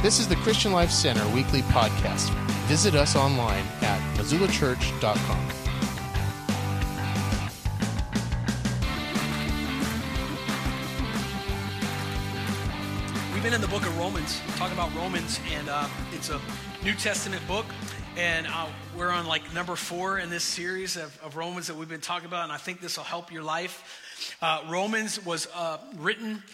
[0.00, 2.30] This is the Christian Life Center weekly podcast.
[2.68, 5.48] Visit us online at missoulachurch.com.
[13.34, 16.40] We've been in the book of Romans, talking about Romans, and uh, it's a
[16.84, 17.66] New Testament book.
[18.16, 21.88] And uh, we're on like number four in this series of, of, Romans that we've
[21.88, 24.36] been talking about, and I think this will help your life.
[24.40, 26.44] Uh, Romans was uh, written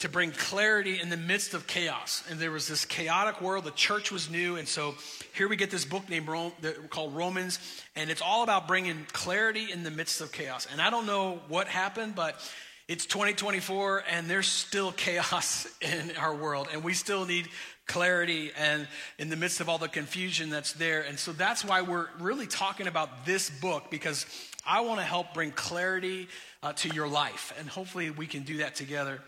[0.00, 2.22] to bring clarity in the midst of chaos.
[2.30, 3.64] And there was this chaotic world.
[3.64, 4.56] The church was new.
[4.56, 4.94] And so
[5.34, 6.52] here we get this book named Rome,
[6.90, 7.58] called Romans.
[7.96, 10.68] And it's all about bringing clarity in the midst of chaos.
[10.70, 12.40] And I don't know what happened, but
[12.86, 16.68] it's 2024 and there's still chaos in our world.
[16.72, 17.48] And we still need
[17.88, 18.86] clarity and
[19.18, 21.00] in the midst of all the confusion that's there.
[21.00, 24.26] And so that's why we're really talking about this book because
[24.64, 26.28] I want to help bring clarity
[26.62, 27.52] uh, to your life.
[27.58, 29.20] And hopefully we can do that together.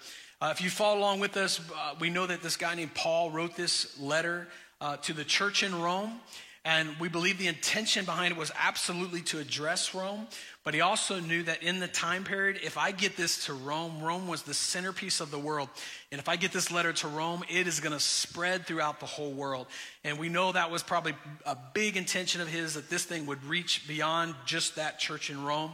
[0.42, 3.30] Uh, if you follow along with us, uh, we know that this guy named Paul
[3.30, 4.48] wrote this letter
[4.80, 6.18] uh, to the church in Rome.
[6.64, 10.26] And we believe the intention behind it was absolutely to address Rome.
[10.64, 14.02] But he also knew that in the time period, if I get this to Rome,
[14.02, 15.68] Rome was the centerpiece of the world.
[16.10, 19.06] And if I get this letter to Rome, it is going to spread throughout the
[19.06, 19.66] whole world.
[20.04, 23.44] And we know that was probably a big intention of his that this thing would
[23.44, 25.72] reach beyond just that church in Rome.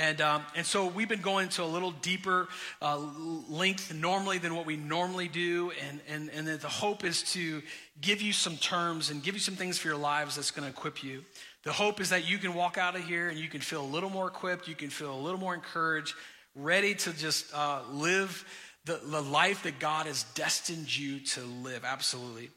[0.00, 2.48] And, um, and so we've been going to a little deeper
[2.80, 2.96] uh,
[3.50, 5.72] length normally than what we normally do.
[5.86, 7.60] And, and, and the hope is to
[8.00, 10.74] give you some terms and give you some things for your lives that's going to
[10.74, 11.22] equip you.
[11.64, 13.90] The hope is that you can walk out of here and you can feel a
[13.92, 16.14] little more equipped, you can feel a little more encouraged,
[16.56, 18.46] ready to just uh, live
[18.86, 21.84] the, the life that God has destined you to live.
[21.84, 22.48] Absolutely.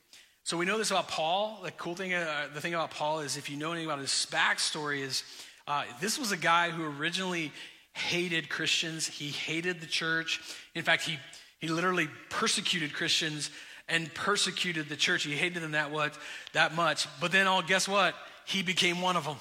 [0.45, 1.59] So we know this about Paul.
[1.65, 4.27] The cool thing, uh, the thing about Paul is if you know anything about his
[4.31, 5.23] backstory is
[5.67, 7.51] uh, this was a guy who originally
[7.93, 9.07] hated Christians.
[9.07, 10.41] He hated the church.
[10.75, 11.17] In fact, he,
[11.59, 13.49] he literally persecuted Christians
[13.87, 15.23] and persecuted the church.
[15.23, 16.17] He hated them that, what,
[16.53, 17.07] that much.
[17.19, 18.15] But then, all guess what?
[18.45, 19.37] He became one of them.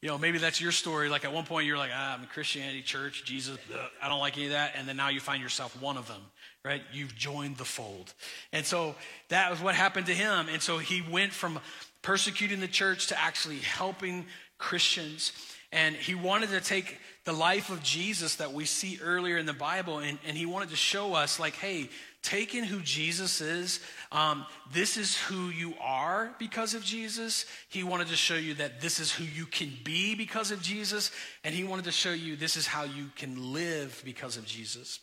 [0.00, 1.08] You know, maybe that's your story.
[1.08, 3.58] Like at one point, you're like, ah, I'm a Christianity, church, Jesus,
[4.00, 4.74] I don't like any of that.
[4.76, 6.20] And then now you find yourself one of them,
[6.64, 6.82] right?
[6.92, 8.14] You've joined the fold.
[8.52, 8.94] And so
[9.28, 10.48] that was what happened to him.
[10.48, 11.58] And so he went from
[12.02, 14.26] persecuting the church to actually helping
[14.58, 15.32] Christians.
[15.72, 19.52] And he wanted to take the life of Jesus that we see earlier in the
[19.52, 21.90] Bible, and, and he wanted to show us, like, hey,
[22.22, 23.80] taking who Jesus is,
[24.10, 27.46] um, this is who you are because of Jesus.
[27.68, 31.10] He wanted to show you that this is who you can be because of Jesus.
[31.44, 35.00] And he wanted to show you this is how you can live because of Jesus.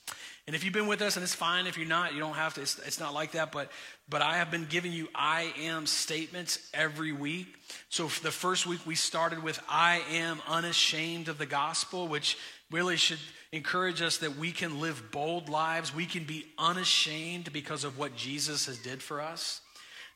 [0.47, 2.53] And if you've been with us, and it's fine if you're not, you don't have
[2.53, 3.71] to, it's, it's not like that, but,
[4.07, 7.47] but I have been giving you I am statements every week.
[7.89, 12.37] So the first week we started with I am unashamed of the gospel, which
[12.69, 13.19] really should
[13.51, 15.95] encourage us that we can live bold lives.
[15.95, 19.61] We can be unashamed because of what Jesus has did for us.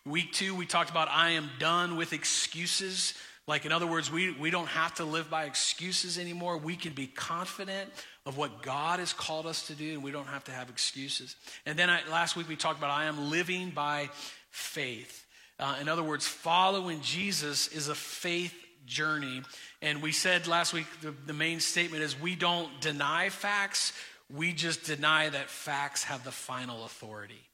[0.06, 3.16] Week two, we talked about I am done with excuses.
[3.47, 6.57] Like, in other words, we, we don't have to live by excuses anymore.
[6.57, 7.90] We can be confident
[8.25, 11.35] of what God has called us to do, and we don't have to have excuses.
[11.66, 14.09] And then I, last week we talked about I am living by
[14.52, 15.25] faith.
[15.59, 18.53] Uh, in other words, following Jesus is a faith
[18.85, 19.41] journey.
[19.81, 23.94] And we said last week the, the main statement is we don't deny facts,
[24.34, 27.48] we just deny that facts have the final authority.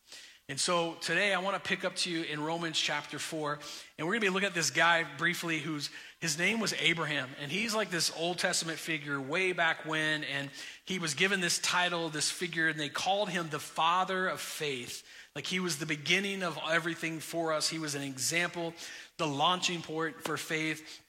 [0.47, 3.57] And so today I want to pick up to you in Romans chapter 4,
[3.97, 5.89] and we're going to be looking at this guy briefly whose
[6.19, 10.51] his name was Abraham, and he's like this Old Testament figure way back when, and
[10.85, 15.03] he was given this title, this figure, and they called him the father of faith.
[15.35, 17.67] Like he was the beginning of everything for us.
[17.67, 18.75] He was an example,
[19.17, 21.01] the launching port for faith.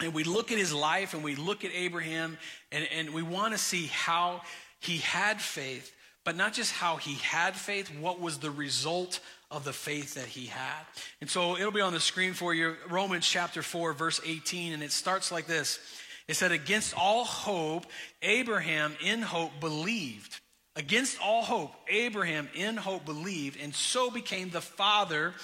[0.00, 2.36] And we look at his life and we look at Abraham,
[2.70, 4.42] and, and we want to see how
[4.80, 5.90] he had faith
[6.24, 9.20] but not just how he had faith, what was the result
[9.50, 10.80] of the faith that he had.
[11.20, 14.82] And so it'll be on the screen for you, Romans chapter 4, verse 18, and
[14.82, 15.78] it starts like this.
[16.26, 17.86] It said, Against all hope,
[18.22, 20.40] Abraham in hope believed.
[20.76, 25.34] Against all hope, Abraham in hope believed, and so became the father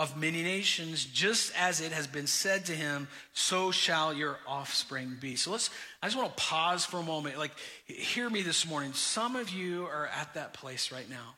[0.00, 5.18] of many nations, just as it has been said to him, so shall your offspring
[5.20, 5.36] be.
[5.36, 5.68] So let's,
[6.02, 7.36] I just want to pause for a moment.
[7.36, 7.50] Like,
[7.84, 8.94] hear me this morning.
[8.94, 11.34] Some of you are at that place right now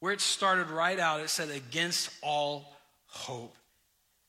[0.00, 1.20] where it started right out.
[1.20, 2.76] It said, against all
[3.06, 3.56] hope.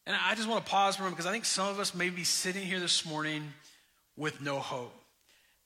[0.07, 1.93] And I just want to pause for a moment because I think some of us
[1.93, 3.51] may be sitting here this morning
[4.15, 4.95] with no hope.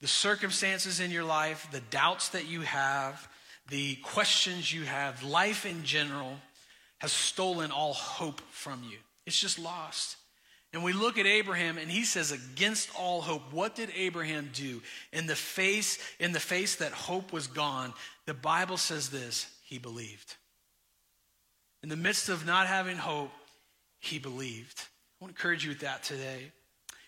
[0.00, 3.28] The circumstances in your life, the doubts that you have,
[3.68, 6.38] the questions you have, life in general
[6.98, 8.98] has stolen all hope from you.
[9.26, 10.16] It's just lost.
[10.72, 14.82] And we look at Abraham and he says against all hope what did Abraham do
[15.12, 17.94] in the face in the face that hope was gone
[18.28, 20.36] the Bible says this he believed.
[21.82, 23.30] In the midst of not having hope,
[24.00, 24.78] he believed.
[24.78, 26.52] I want to encourage you with that today.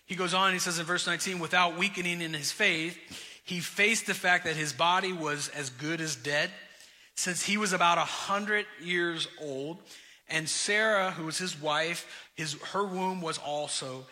[0.07, 2.97] He goes on, he says in verse 19, without weakening in his faith,
[3.43, 6.49] he faced the fact that his body was as good as dead
[7.15, 9.79] since he was about 100 years old.
[10.29, 14.05] And Sarah, who was his wife, his, her womb was also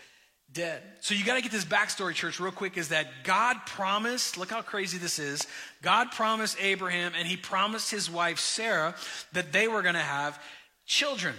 [0.51, 0.81] dead.
[1.01, 4.49] So you got to get this backstory, church, real quick is that God promised, look
[4.49, 5.45] how crazy this is.
[5.81, 8.95] God promised Abraham and he promised his wife Sarah
[9.33, 10.41] that they were going to have
[10.85, 11.35] children.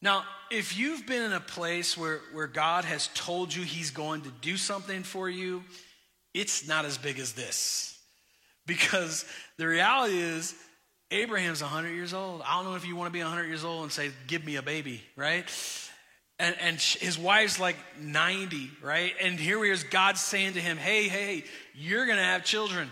[0.00, 4.22] Now, if you've been in a place where, where God has told you he's going
[4.22, 5.64] to do something for you,
[6.34, 7.98] it's not as big as this.
[8.66, 9.24] Because
[9.56, 10.54] the reality is,
[11.10, 12.42] Abraham's 100 years old.
[12.44, 14.56] I don't know if you want to be 100 years old and say, Give me
[14.56, 15.44] a baby, right?
[16.38, 19.12] And, and his wife's like 90, right?
[19.20, 21.44] And here he is, God saying to him, Hey, hey,
[21.74, 22.90] you're going to have children.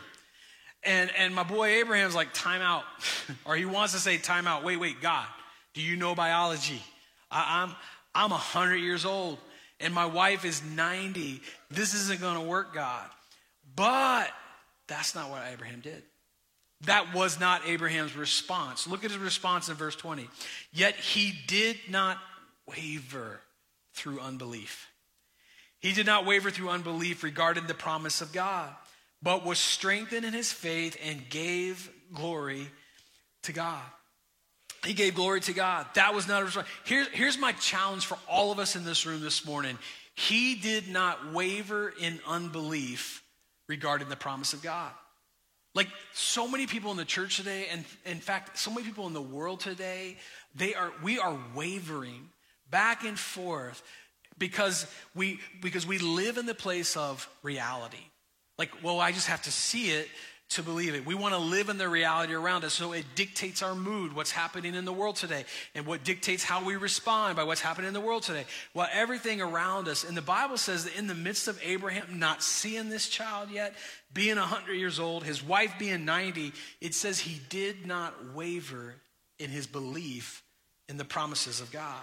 [0.83, 2.85] And, and my boy Abraham's like, Time out.
[3.45, 4.65] or he wants to say, Time out.
[4.65, 5.27] Wait, wait, God,
[5.75, 6.83] do you know biology?
[7.31, 7.75] I, I'm,
[8.15, 9.39] I'm 100 years old
[9.81, 11.41] and my wife is 90.
[11.71, 13.09] This isn't going to work, God.
[13.75, 14.31] But
[14.87, 16.03] that's not what Abraham did.
[16.87, 18.87] That was not Abraham's response.
[18.87, 20.29] Look at his response in verse 20.
[20.73, 22.19] Yet he did not
[22.67, 23.41] waver
[23.95, 24.89] through unbelief.
[25.81, 28.75] He did not waver through unbelief regarding the promise of God,
[29.23, 32.69] but was strengthened in his faith and gave glory
[33.43, 33.83] to God.
[34.85, 35.87] He gave glory to God.
[35.95, 36.69] That was not a response.
[36.85, 39.79] Here, here's my challenge for all of us in this room this morning.
[40.15, 43.23] He did not waver in unbelief
[43.69, 44.93] regarding the promise of God.
[45.77, 49.13] Like so many people in the church today, and in fact, so many people in
[49.13, 50.17] the world today,
[50.55, 52.31] they are we are wavering
[52.71, 53.83] back and forth
[54.39, 58.05] because we because we live in the place of reality.
[58.59, 60.09] Like, well, I just have to see it
[60.49, 61.05] to believe it.
[61.05, 64.31] We want to live in the reality around us, so it dictates our mood, what's
[64.31, 65.45] happening in the world today,
[65.75, 68.45] and what dictates how we respond by what's happening in the world today.
[68.73, 70.05] Well, everything around us.
[70.05, 73.75] And the Bible says that in the midst of Abraham not seeing this child yet,
[74.15, 78.95] being 100 years old, his wife being 90, it says he did not waver
[79.39, 80.45] in his belief
[80.89, 82.03] in the promises of God.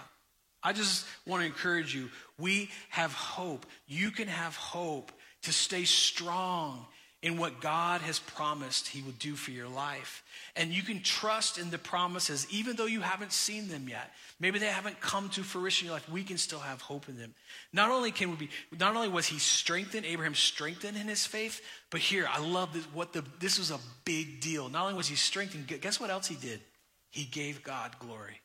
[0.62, 2.10] I just want to encourage you.
[2.38, 3.66] We have hope.
[3.86, 5.12] You can have hope
[5.42, 6.86] to stay strong
[7.24, 10.22] in what God has promised He will do for your life.
[10.56, 14.12] And you can trust in the promises, even though you haven't seen them yet.
[14.38, 16.06] Maybe they haven't come to fruition in your life.
[16.10, 17.34] We can still have hope in them.
[17.72, 21.62] Not only can we be, not only was he strengthened, Abraham strengthened in his faith,
[21.88, 24.68] but here, I love this, what the, this was a big deal.
[24.68, 26.60] Not only was he strengthened, guess what else he did?
[27.08, 28.42] He gave God glory.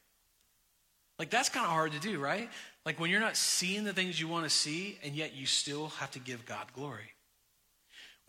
[1.20, 2.50] Like, that's kind of hard to do, right?
[2.86, 5.90] Like, when you're not seeing the things you want to see, and yet you still
[5.90, 7.12] have to give God glory.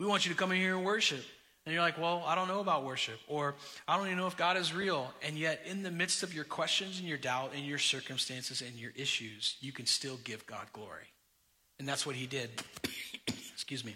[0.01, 1.23] We want you to come in here and worship.
[1.63, 3.53] And you're like, well, I don't know about worship, or
[3.87, 5.13] I don't even know if God is real.
[5.21, 8.73] And yet, in the midst of your questions and your doubt and your circumstances and
[8.79, 11.05] your issues, you can still give God glory.
[11.77, 12.49] And that's what he did.
[13.53, 13.95] Excuse me.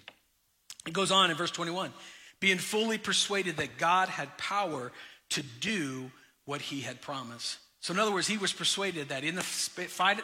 [0.86, 1.92] It goes on in verse 21
[2.40, 4.92] being fully persuaded that God had power
[5.30, 6.12] to do
[6.46, 7.57] what he had promised.
[7.80, 9.46] So, in other words, he was persuaded that in, the,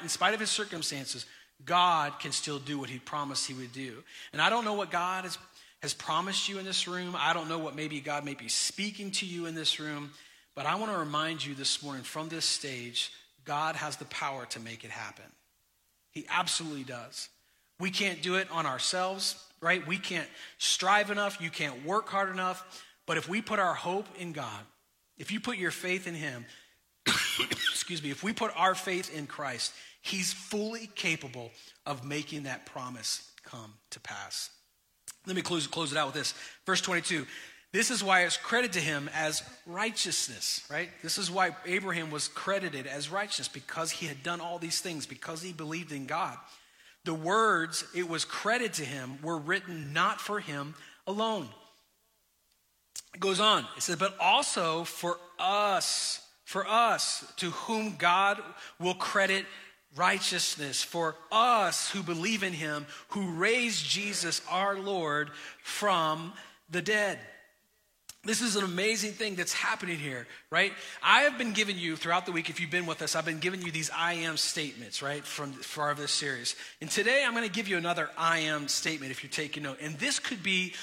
[0.04, 1.26] in spite of his circumstances,
[1.66, 4.04] God can still do what he promised he would do.
[4.34, 5.38] And I don't know what God has,
[5.82, 7.16] has promised you in this room.
[7.18, 10.12] I don't know what maybe God may be speaking to you in this room.
[10.56, 13.12] But I want to remind you this morning from this stage,
[13.46, 15.26] God has the power to make it happen.
[16.12, 17.30] He absolutely does.
[17.80, 19.86] We can't do it on ourselves, right?
[19.88, 21.42] We can't strive enough.
[21.42, 22.86] You can't work hard enough.
[23.08, 24.60] But if we put our hope in God,
[25.18, 26.46] if you put your faith in Him,
[27.08, 31.52] excuse me, if we put our faith in Christ, He's fully capable
[31.86, 34.50] of making that promise come to pass.
[35.26, 36.34] Let me close, close it out with this.
[36.66, 37.26] Verse 22.
[37.74, 40.90] This is why it's credited to him as righteousness, right?
[41.02, 45.06] This is why Abraham was credited as righteous because he had done all these things,
[45.06, 46.38] because he believed in God.
[47.06, 50.76] The words it was credited to him were written not for him
[51.08, 51.48] alone.
[53.14, 53.66] It goes on.
[53.78, 58.38] It says, but also for us for us to whom God
[58.78, 59.46] will credit
[59.96, 65.32] righteousness, for us who believe in him, who raised Jesus our Lord
[65.64, 66.34] from
[66.70, 67.20] the dead.
[68.24, 70.74] This is an amazing thing that's happening here, right?
[71.02, 73.40] I have been giving you throughout the week, if you've been with us, I've been
[73.40, 76.56] giving you these I am statements, right, from for this series.
[76.82, 79.80] And today I'm going to give you another I am statement if you're taking note.
[79.82, 80.74] And this could be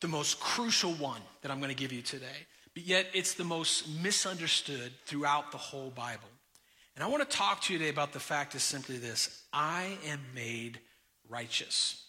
[0.00, 3.42] the most crucial one that I'm going to give you today but yet it's the
[3.42, 6.28] most misunderstood throughout the whole Bible.
[6.96, 9.98] And I want to talk to you today about the fact is simply this I
[10.06, 10.80] am made
[11.28, 12.02] righteous.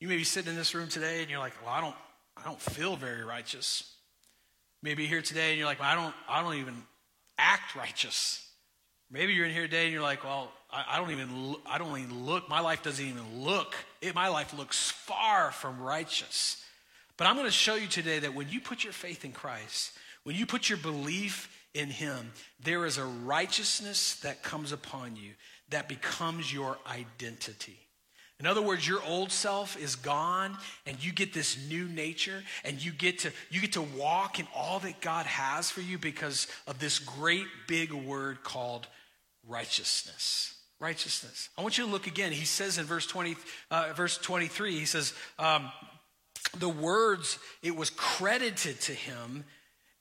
[0.00, 1.94] You may be sitting in this room today and you're like, well, I don't,
[2.36, 3.94] I don't feel very righteous.
[4.82, 6.74] Maybe you're here today and you're like, well, I don't, I don't even,
[7.38, 8.46] act righteous.
[9.10, 11.98] Maybe you're in here today and you're like, well, I, I don't even, I don't
[11.98, 16.62] even look, my life doesn't even look, it, my life looks far from righteous.
[17.16, 19.92] But I'm going to show you today that when you put your faith in Christ,
[20.24, 25.32] when you put your belief in Him, there is a righteousness that comes upon you
[25.70, 27.78] that becomes your identity.
[28.42, 32.84] In other words, your old self is gone and you get this new nature and
[32.84, 36.48] you get to you get to walk in all that God has for you because
[36.66, 38.88] of this great big word called
[39.46, 40.54] righteousness.
[40.80, 41.50] Righteousness.
[41.56, 42.32] I want you to look again.
[42.32, 43.36] He says in verse 20,
[43.70, 45.70] uh, verse 23, he says, um,
[46.58, 49.44] the words, it was credited to him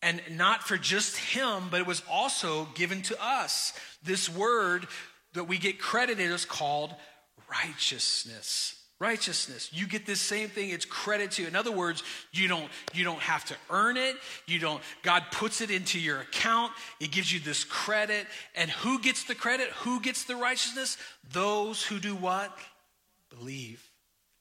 [0.01, 3.73] and not for just him, but it was also given to us.
[4.03, 4.87] This word
[5.33, 6.93] that we get credited is called
[7.49, 8.77] righteousness.
[8.99, 9.69] Righteousness.
[9.73, 11.41] You get this same thing it's credit to.
[11.41, 14.15] You in other words you don't you don't have to earn it.
[14.45, 16.71] You don't god puts it into your account.
[16.99, 18.27] It gives you this credit.
[18.55, 19.69] And who gets the credit?
[19.79, 20.97] Who gets the righteousness?
[21.31, 22.55] Those who do what?
[23.31, 23.90] Believe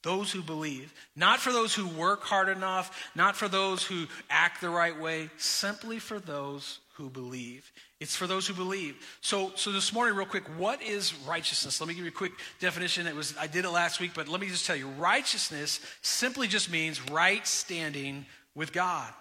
[0.02, 4.60] those who believe not for those who work hard enough not for those who act
[4.60, 8.96] the right way simply for those who believe it's for those who believe.
[9.20, 11.82] So, so this morning, real quick, what is righteousness?
[11.82, 13.06] Let me give you a quick definition.
[13.06, 16.48] It was I did it last week, but let me just tell you: righteousness simply
[16.48, 19.12] just means right standing with God.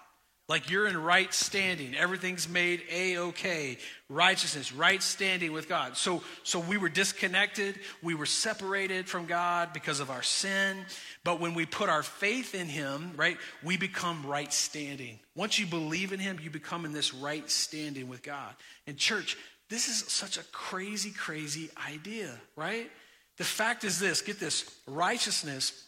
[0.50, 1.94] Like you're in right standing.
[1.94, 3.78] Everything's made a-okay.
[4.08, 5.96] Righteousness, right standing with God.
[5.96, 7.78] So, so we were disconnected.
[8.02, 10.78] We were separated from God because of our sin.
[11.22, 15.20] But when we put our faith in Him, right, we become right standing.
[15.36, 18.52] Once you believe in Him, you become in this right standing with God.
[18.88, 19.36] And church,
[19.68, 22.90] this is such a crazy, crazy idea, right?
[23.36, 25.86] The fact is this get this righteousness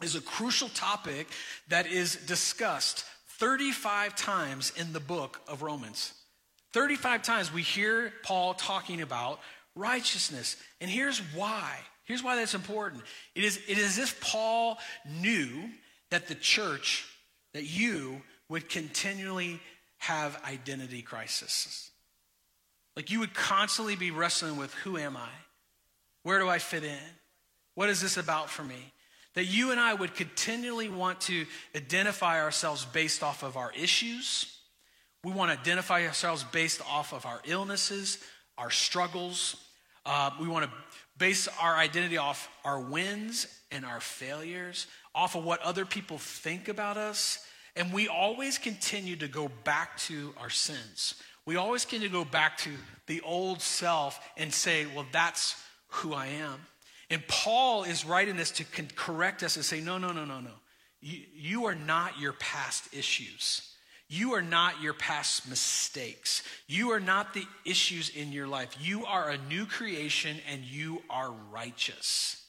[0.00, 1.26] is a crucial topic
[1.68, 3.04] that is discussed
[3.42, 6.14] 35 times in the book of Romans.
[6.74, 9.40] 35 times we hear Paul talking about
[9.74, 10.54] righteousness.
[10.80, 11.76] And here's why.
[12.04, 13.02] Here's why that's important.
[13.34, 14.78] It is, it is as if Paul
[15.20, 15.50] knew
[16.12, 17.04] that the church,
[17.52, 19.58] that you would continually
[19.98, 21.90] have identity crises.
[22.94, 25.30] Like you would constantly be wrestling with who am I?
[26.22, 27.10] Where do I fit in?
[27.74, 28.92] What is this about for me?
[29.34, 34.58] That you and I would continually want to identify ourselves based off of our issues.
[35.24, 38.18] We want to identify ourselves based off of our illnesses,
[38.58, 39.56] our struggles.
[40.04, 40.72] Uh, we want to
[41.16, 46.68] base our identity off our wins and our failures, off of what other people think
[46.68, 47.38] about us.
[47.76, 51.14] And we always continue to go back to our sins.
[51.46, 52.70] We always continue to go back to
[53.06, 55.56] the old self and say, well, that's
[55.88, 56.60] who I am.
[57.12, 58.64] And Paul is writing this to
[58.96, 60.50] correct us and say, no, no, no, no, no.
[61.02, 63.68] You, you are not your past issues.
[64.08, 66.42] You are not your past mistakes.
[66.66, 68.76] You are not the issues in your life.
[68.80, 72.41] You are a new creation and you are righteous.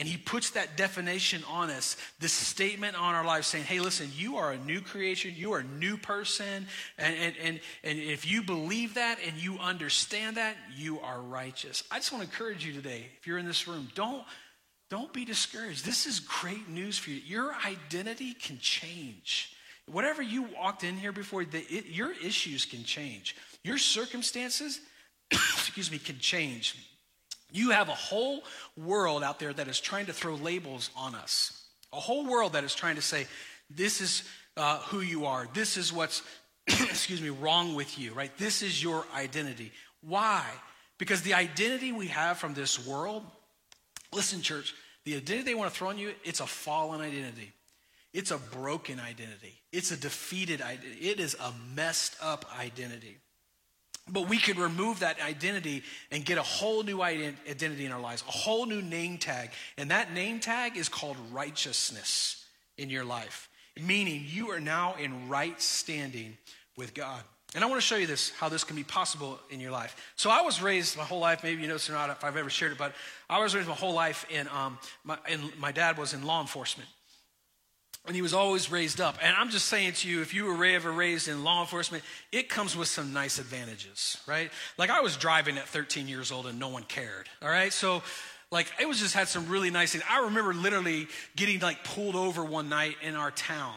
[0.00, 4.10] And he puts that definition on us, this statement on our life saying, hey, listen,
[4.16, 6.66] you are a new creation, you are a new person.
[6.96, 11.84] And, and, and, and if you believe that and you understand that, you are righteous.
[11.90, 14.24] I just want to encourage you today, if you're in this room, don't,
[14.88, 15.84] don't be discouraged.
[15.84, 17.20] This is great news for you.
[17.26, 19.54] Your identity can change.
[19.84, 23.36] Whatever you walked in here before, the, it, your issues can change.
[23.64, 24.80] Your circumstances,
[25.30, 26.89] excuse me, can change.
[27.52, 28.42] You have a whole
[28.76, 31.64] world out there that is trying to throw labels on us.
[31.92, 33.26] A whole world that is trying to say,
[33.68, 34.22] this is
[34.56, 35.48] uh, who you are.
[35.54, 36.22] This is what's,
[36.66, 38.36] excuse me, wrong with you, right?
[38.38, 39.72] This is your identity.
[40.02, 40.44] Why?
[40.98, 43.24] Because the identity we have from this world,
[44.12, 47.52] listen, church, the identity they want to throw on you, it's a fallen identity.
[48.12, 49.60] It's a broken identity.
[49.72, 51.08] It's a defeated identity.
[51.08, 53.18] It is a messed up identity.
[54.12, 58.24] But we could remove that identity and get a whole new identity in our lives,
[58.26, 59.50] a whole new name tag.
[59.78, 62.44] And that name tag is called righteousness
[62.76, 63.48] in your life,
[63.80, 66.36] meaning you are now in right standing
[66.76, 67.22] with God.
[67.54, 69.96] And I want to show you this, how this can be possible in your life.
[70.14, 72.36] So I was raised my whole life, maybe you know this or not if I've
[72.36, 72.94] ever shared it, but
[73.28, 76.40] I was raised my whole life in, um, my, in, my dad was in law
[76.40, 76.88] enforcement
[78.06, 79.18] and he was always raised up.
[79.22, 82.02] And I'm just saying to you, if you were ever raised in law enforcement,
[82.32, 84.50] it comes with some nice advantages, right?
[84.78, 87.72] Like I was driving at 13 years old and no one cared, all right?
[87.72, 88.02] So,
[88.50, 90.02] like, it was just had some really nice things.
[90.10, 93.76] I remember literally getting like pulled over one night in our town,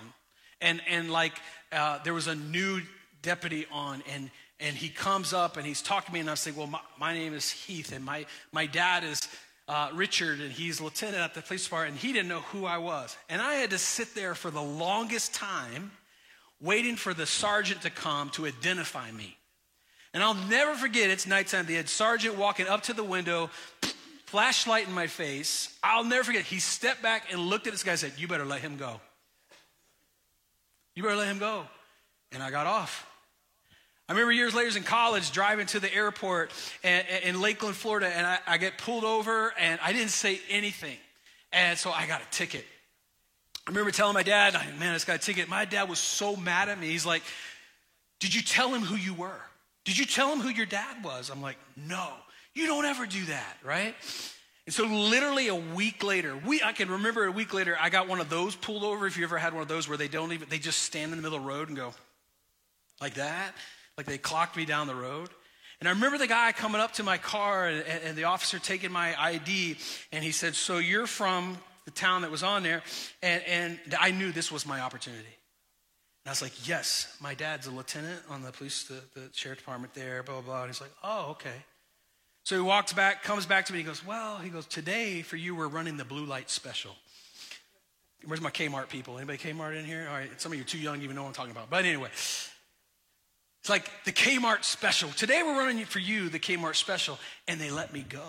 [0.62, 1.34] and and like
[1.72, 2.82] uh, there was a new
[3.22, 6.50] deputy on, and and he comes up and he's talking to me, and I say,
[6.50, 9.28] well, my, my name is Heath, and my my dad is
[9.68, 12.78] uh, Richard, and he's lieutenant at the police department, and he didn't know who I
[12.78, 13.16] was.
[13.30, 15.92] And I had to sit there for the longest time
[16.62, 19.38] waiting for the sergeant to come to identify me.
[20.14, 21.66] And I'll never forget, it's nighttime.
[21.66, 23.50] The sergeant walking up to the window,
[24.26, 25.76] flashlight in my face.
[25.82, 26.44] I'll never forget.
[26.44, 29.02] He stepped back and looked at this guy and said, You better let him go.
[30.96, 31.64] You better let him go.
[32.32, 33.08] And I got off.
[34.10, 36.52] I remember years later in college driving to the airport
[36.84, 40.98] in Lakeland, Florida, and I, I get pulled over and I didn't say anything.
[41.54, 42.66] And so I got a ticket.
[43.66, 45.48] I remember telling my dad, man, this got a ticket.
[45.48, 46.90] My dad was so mad at me.
[46.90, 47.24] He's like,
[48.20, 49.40] Did you tell him who you were?
[49.86, 51.30] Did you tell him who your dad was?
[51.30, 52.10] I'm like, No,
[52.54, 53.96] you don't ever do that, right?
[54.66, 58.08] And so, literally a week later, we, I can remember a week later, I got
[58.08, 59.06] one of those pulled over.
[59.08, 61.18] If you ever had one of those where they don't even, they just stand in
[61.18, 61.94] the middle of the road and go
[63.02, 63.54] like that,
[63.98, 65.30] like they clocked me down the road.
[65.80, 68.92] And I remember the guy coming up to my car and, and the officer taking
[68.92, 69.78] my ID,
[70.12, 72.82] and he said, So you're from the town that was on there,
[73.22, 75.36] and, and I knew this was my opportunity.
[76.24, 79.60] And I was like, yes, my dad's a lieutenant on the police, the, the sheriff
[79.60, 80.62] department there, blah, blah, blah.
[80.62, 81.66] And he's like, oh, okay.
[82.46, 85.36] So he walks back, comes back to me, he goes, well, he goes, today for
[85.36, 86.96] you, we're running the blue light special.
[88.26, 89.18] Where's my Kmart people?
[89.18, 90.08] Anybody Kmart in here?
[90.10, 91.70] All right, some of you are too young to even know what I'm talking about.
[91.70, 92.10] But anyway,
[93.64, 95.08] it's like the Kmart special.
[95.12, 97.18] Today we're running for you the Kmart special,
[97.48, 98.28] and they let me go.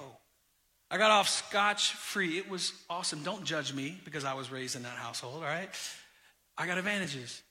[0.93, 2.39] I got off scotch free.
[2.39, 3.25] It was awesome.
[3.25, 5.69] Don't judge me because I was raised in that household, all right?
[6.57, 7.43] I got advantages.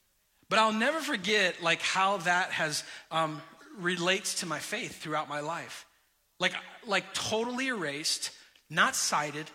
[0.48, 3.42] But I'll never forget like how that has um,
[3.78, 5.86] relates to my faith throughout my life.
[6.40, 6.54] Like,
[6.88, 8.32] like totally erased,
[8.70, 9.52] not cited,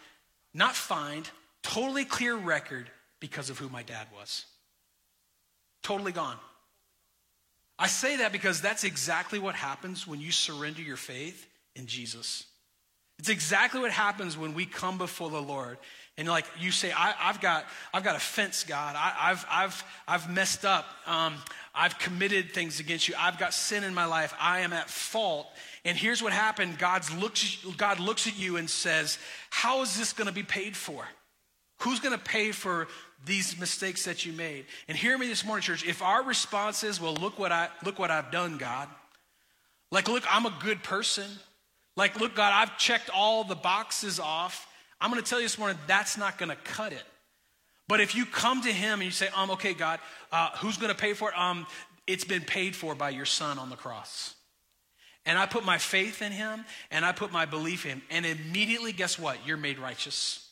[0.53, 1.31] not fined,
[1.63, 4.45] totally clear record because of who my dad was.
[5.83, 6.37] Totally gone.
[7.79, 12.45] I say that because that's exactly what happens when you surrender your faith in Jesus.
[13.19, 15.79] It's exactly what happens when we come before the Lord.
[16.17, 18.97] And like you say, I, have got, I've got offense, God.
[18.97, 20.85] I, have I've, I've messed up.
[21.07, 21.35] Um,
[21.75, 23.15] I've committed things against you.
[23.17, 24.35] I've got sin in my life.
[24.41, 25.49] I am at fault.
[25.85, 26.79] And here's what happened.
[26.79, 29.19] God's looks, God looks at you and says,
[29.51, 31.07] how is this going to be paid for?
[31.83, 32.89] Who's going to pay for
[33.25, 34.67] these mistakes that you made?
[34.89, 35.85] And hear me this morning, church.
[35.87, 38.89] If our response is, well, look what I, look what I've done, God.
[39.91, 41.27] Like, look, I'm a good person.
[41.97, 44.67] Like, look, God, I've checked all the boxes off.
[45.01, 47.05] I'm going to tell you this morning, that's not going to cut it.
[47.89, 49.99] But if you come to Him and you say, um, okay, God,
[50.31, 51.39] uh, who's going to pay for it?
[51.39, 51.67] Um,
[52.07, 54.35] it's been paid for by your Son on the cross.
[55.25, 58.03] And I put my faith in Him and I put my belief in Him.
[58.11, 59.39] And immediately, guess what?
[59.47, 60.49] You're made righteous.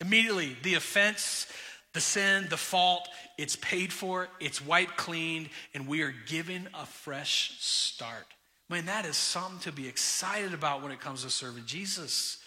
[0.00, 1.46] Immediately, the offense,
[1.94, 6.86] the sin, the fault, it's paid for, it's wiped clean, and we are given a
[6.86, 8.26] fresh start.
[8.68, 12.38] Man, that is something to be excited about when it comes to serving Jesus.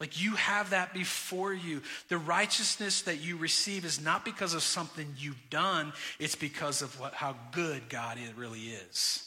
[0.00, 1.82] Like you have that before you.
[2.08, 6.98] The righteousness that you receive is not because of something you've done, it's because of
[7.00, 9.24] what, how good God really is.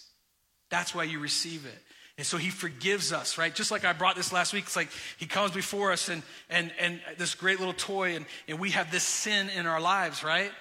[0.69, 1.81] That's why you receive it.
[2.17, 3.53] And so he forgives us, right?
[3.53, 6.71] Just like I brought this last week, it's like he comes before us and and
[6.79, 10.51] and this great little toy, and, and we have this sin in our lives, right?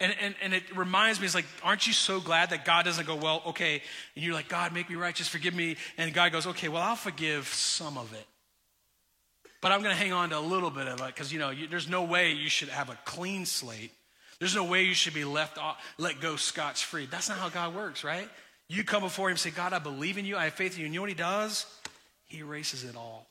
[0.00, 3.06] And, and, and it reminds me, it's like, aren't you so glad that God doesn't
[3.06, 3.82] go, well, okay,
[4.16, 5.76] and you're like, God, make me righteous, forgive me.
[5.98, 8.26] And God goes, okay, well, I'll forgive some of it.
[9.60, 11.50] But I'm going to hang on to a little bit of it because, you know,
[11.50, 13.92] you, there's no way you should have a clean slate.
[14.38, 17.04] There's no way you should be left off, let go scotch free.
[17.04, 18.26] That's not how God works, right?
[18.70, 20.36] You come before Him and say, God, I believe in you.
[20.36, 20.84] I have faith in you.
[20.86, 21.66] And you know what He does?
[22.26, 23.26] He erases it all.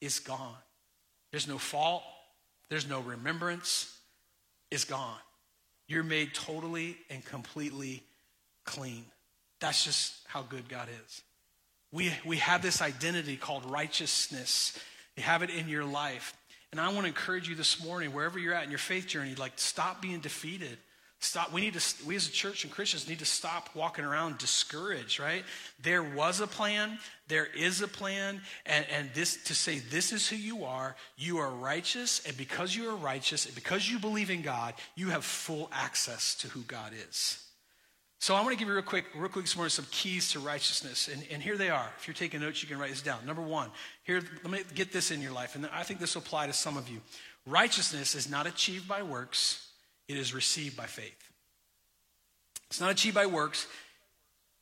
[0.00, 0.56] It's gone.
[1.30, 2.02] There's no fault.
[2.68, 3.96] There's no remembrance.
[4.72, 5.18] It's gone.
[5.86, 8.02] You're made totally and completely
[8.64, 9.04] clean.
[9.60, 11.22] That's just how good God is.
[11.92, 14.76] We, we have this identity called righteousness.
[15.16, 16.34] You have it in your life.
[16.72, 19.36] And I want to encourage you this morning, wherever you're at in your faith journey,
[19.36, 20.76] like stop being defeated.
[21.24, 21.52] Stop.
[21.52, 25.18] We need to, we as a church and Christians need to stop walking around discouraged,
[25.18, 25.42] right?
[25.80, 30.28] There was a plan, there is a plan, and, and this to say this is
[30.28, 34.28] who you are, you are righteous, and because you are righteous, and because you believe
[34.28, 37.42] in God, you have full access to who God is.
[38.18, 40.40] So I want to give you real quick, real quick this morning some keys to
[40.40, 41.08] righteousness.
[41.08, 41.90] And, and here they are.
[41.98, 43.24] If you're taking notes, you can write this down.
[43.26, 43.70] Number one,
[44.02, 45.56] here, let me get this in your life.
[45.56, 47.00] And I think this will apply to some of you.
[47.46, 49.63] Righteousness is not achieved by works,
[50.08, 51.30] it is received by faith.
[52.68, 53.66] It's not achieved by works,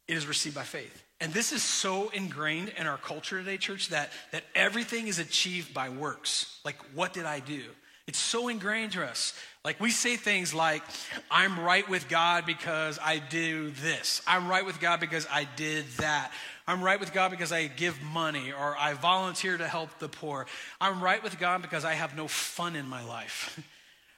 [0.08, 1.02] it is received by faith.
[1.20, 5.72] And this is so ingrained in our culture today, church, that, that everything is achieved
[5.72, 6.58] by works.
[6.64, 7.62] Like, what did I do?
[8.08, 9.32] It's so ingrained to us.
[9.64, 10.82] Like, we say things like,
[11.30, 14.20] I'm right with God because I do this.
[14.26, 16.32] I'm right with God because I did that.
[16.66, 20.46] I'm right with God because I give money or I volunteer to help the poor.
[20.80, 23.60] I'm right with God because I have no fun in my life.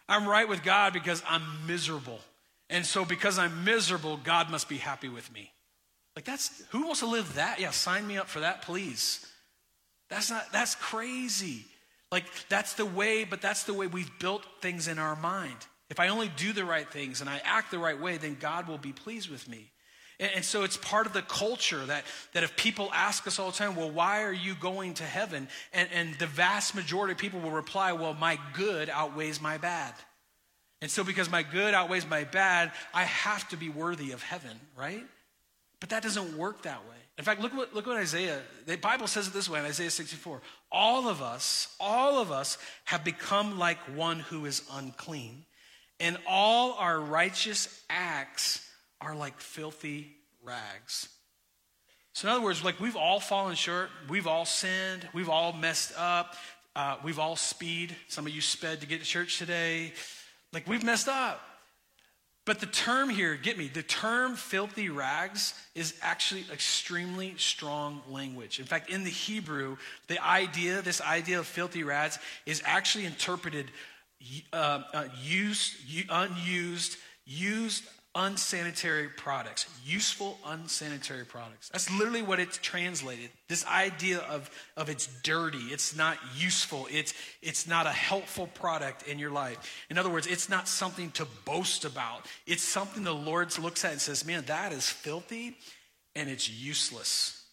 [0.08, 2.20] I'm right with God because I'm miserable.
[2.70, 5.52] And so, because I'm miserable, God must be happy with me.
[6.16, 7.60] Like that's who wants to live that?
[7.60, 9.26] Yeah, sign me up for that, please.
[10.10, 11.64] That's not that's crazy.
[12.12, 15.56] Like that's the way, but that's the way we've built things in our mind.
[15.90, 18.68] If I only do the right things and I act the right way, then God
[18.68, 19.70] will be pleased with me.
[20.20, 23.50] And, and so it's part of the culture that, that if people ask us all
[23.50, 25.48] the time, well, why are you going to heaven?
[25.72, 29.94] And, and the vast majority of people will reply, well, my good outweighs my bad.
[30.80, 34.60] And so because my good outweighs my bad, I have to be worthy of heaven,
[34.76, 35.04] right?
[35.80, 36.96] But that doesn't work that way.
[37.16, 39.90] In fact, look what, look what Isaiah, the Bible says it this way in Isaiah
[39.90, 40.40] 64.
[40.72, 45.44] All of us, all of us have become like one who is unclean,
[46.00, 48.68] and all our righteous acts
[49.04, 51.08] are like filthy rags.
[52.14, 55.92] So, in other words, like we've all fallen short, we've all sinned, we've all messed
[55.98, 56.36] up,
[56.76, 57.94] uh, we've all speed.
[58.08, 59.92] Some of you sped to get to church today.
[60.52, 61.40] Like we've messed up.
[62.46, 68.60] But the term here, get me, the term filthy rags is actually extremely strong language.
[68.60, 73.70] In fact, in the Hebrew, the idea, this idea of filthy rags, is actually interpreted
[74.52, 75.74] uh, uh, used,
[76.10, 77.84] unused, used
[78.14, 81.68] unsanitary products, useful unsanitary products.
[81.70, 83.30] That's literally what it's translated.
[83.48, 89.08] This idea of, of it's dirty, it's not useful, it's, it's not a helpful product
[89.08, 89.84] in your life.
[89.90, 92.26] In other words, it's not something to boast about.
[92.46, 95.56] It's something the Lord looks at and says, man, that is filthy
[96.14, 97.44] and it's useless.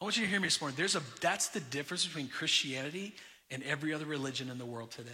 [0.00, 0.76] I want you to hear me this morning.
[0.76, 3.14] There's a, that's the difference between Christianity
[3.50, 5.10] and every other religion in the world today.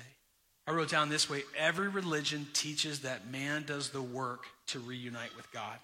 [0.66, 5.37] I wrote down this way every religion teaches that man does the work to reunite
[5.37, 5.79] with God.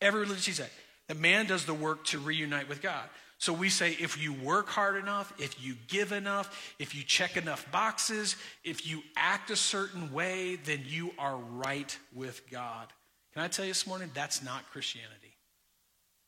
[0.00, 0.70] Every religion teaches that.
[1.08, 3.08] That man does the work to reunite with God.
[3.38, 7.38] So we say if you work hard enough, if you give enough, if you check
[7.38, 12.86] enough boxes, if you act a certain way, then you are right with God.
[13.32, 14.10] Can I tell you this morning?
[14.12, 15.34] That's not Christianity.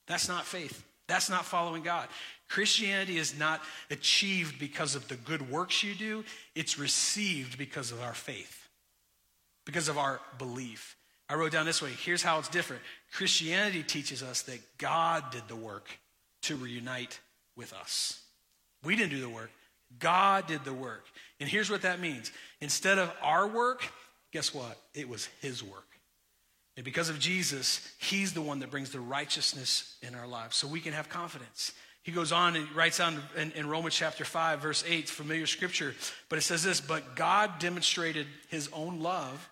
[0.07, 0.83] That's not faith.
[1.09, 2.09] That's not following God.
[2.49, 8.03] Christianity is not achieved because of the good works you do, it's received because of
[8.03, 8.69] our faith,
[9.65, 10.97] because of our belief.
[11.29, 15.49] I wrote down this way here's how it's different Christianity teaches us that God did
[15.49, 15.89] the work
[16.43, 17.19] to reunite
[17.57, 18.21] with us.
[18.85, 19.51] We didn't do the work,
[19.99, 21.05] God did the work.
[21.41, 23.83] And here's what that means instead of our work,
[24.31, 24.79] guess what?
[24.95, 25.92] It was His work.
[26.77, 30.67] And because of Jesus, He's the one that brings the righteousness in our lives so
[30.67, 31.73] we can have confidence.
[32.03, 35.95] He goes on and writes down in, in, Romans chapter 5, verse 8, familiar scripture,
[36.29, 39.49] but it says this But God demonstrated his own love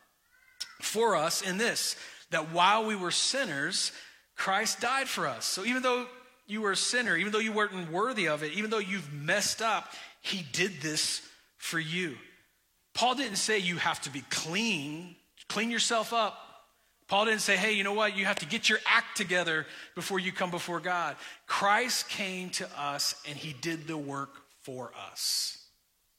[0.81, 1.95] for us in this,
[2.31, 3.93] that while we were sinners,
[4.37, 5.45] Christ died for us.
[5.45, 6.07] So even though
[6.47, 9.63] you were a sinner, even though you weren't worthy of it, even though you've messed
[9.63, 11.23] up, he did this
[11.59, 12.17] for you.
[12.95, 15.15] Paul didn't say you have to be clean,
[15.49, 16.50] clean yourself up
[17.11, 18.17] Paul didn't say, hey, you know what?
[18.17, 21.17] You have to get your act together before you come before God.
[21.49, 24.31] Christ came to us and he did the work
[24.63, 25.59] for us,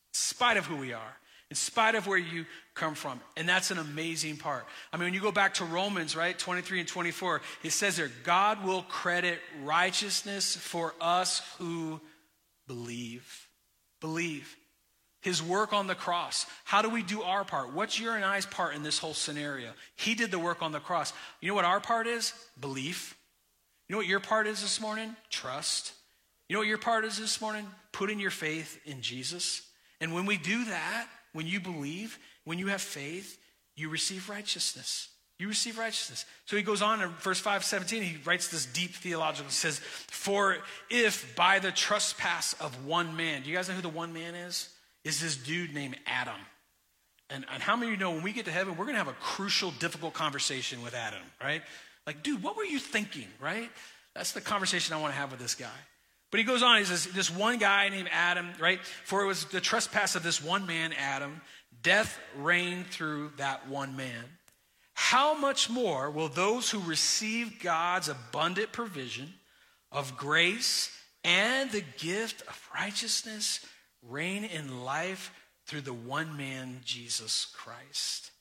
[0.09, 1.17] in spite of who we are,
[1.49, 3.21] in spite of where you come from.
[3.37, 4.65] And that's an amazing part.
[4.91, 8.11] I mean, when you go back to Romans, right, 23 and 24, it says there,
[8.25, 12.01] God will credit righteousness for us who
[12.67, 13.47] believe.
[14.01, 14.57] Believe
[15.21, 16.45] his work on the cross.
[16.63, 17.73] How do we do our part?
[17.73, 19.69] What's your and I's part in this whole scenario?
[19.95, 21.13] He did the work on the cross.
[21.39, 22.33] You know what our part is?
[22.59, 23.15] Belief.
[23.87, 25.15] You know what your part is this morning?
[25.29, 25.93] Trust.
[26.49, 27.67] You know what your part is this morning?
[27.91, 29.61] Putting your faith in Jesus.
[29.99, 33.37] And when we do that, when you believe, when you have faith,
[33.75, 35.09] you receive righteousness.
[35.37, 36.25] You receive righteousness.
[36.45, 39.49] So he goes on in verse 5 17, he writes this deep theological.
[39.49, 40.57] He says, For
[40.89, 44.35] if by the trespass of one man, do you guys know who the one man
[44.35, 44.69] is?
[45.03, 46.39] Is this dude named Adam.
[47.29, 49.03] And, and how many of you know when we get to heaven, we're going to
[49.03, 51.61] have a crucial, difficult conversation with Adam, right?
[52.05, 53.69] Like, dude, what were you thinking, right?
[54.13, 55.69] That's the conversation I want to have with this guy.
[56.29, 58.79] But he goes on, he says, This one guy named Adam, right?
[59.03, 61.41] For it was the trespass of this one man, Adam,
[61.83, 64.23] death reigned through that one man.
[64.93, 69.33] How much more will those who receive God's abundant provision
[69.91, 70.91] of grace
[71.23, 73.65] and the gift of righteousness
[74.07, 75.33] reign in life
[75.67, 78.31] through the one man, Jesus Christ.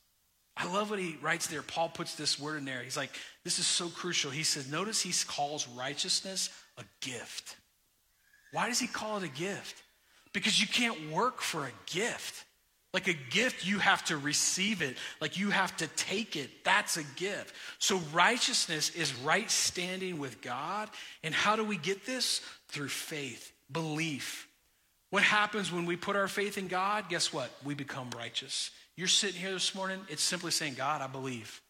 [0.57, 1.61] I love what he writes there.
[1.61, 2.83] Paul puts this word in there.
[2.83, 3.11] He's like,
[3.43, 4.31] this is so crucial.
[4.31, 7.55] He says, notice he calls righteousness a gift.
[8.51, 9.81] Why does he call it a gift?
[10.33, 12.45] Because you can't work for a gift.
[12.93, 14.97] Like a gift, you have to receive it.
[15.21, 16.49] Like you have to take it.
[16.65, 17.55] That's a gift.
[17.79, 20.89] So righteousness is right standing with God.
[21.23, 22.41] And how do we get this?
[22.67, 24.47] Through faith, belief,
[25.11, 27.07] what happens when we put our faith in God?
[27.09, 27.51] Guess what?
[27.63, 28.71] We become righteous.
[28.95, 31.61] You're sitting here this morning, it's simply saying, God, I believe.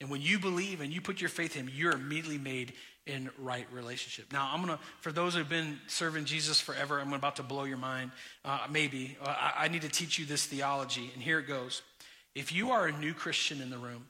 [0.00, 2.74] And when you believe and you put your faith in him, you're immediately made
[3.06, 4.32] in right relationship.
[4.32, 7.64] Now, I'm going to, for those who've been serving Jesus forever, I'm about to blow
[7.64, 8.12] your mind.
[8.44, 9.16] Uh, maybe.
[9.20, 11.10] Uh, I, I need to teach you this theology.
[11.14, 11.82] And here it goes.
[12.34, 14.06] If you are a new Christian in the room,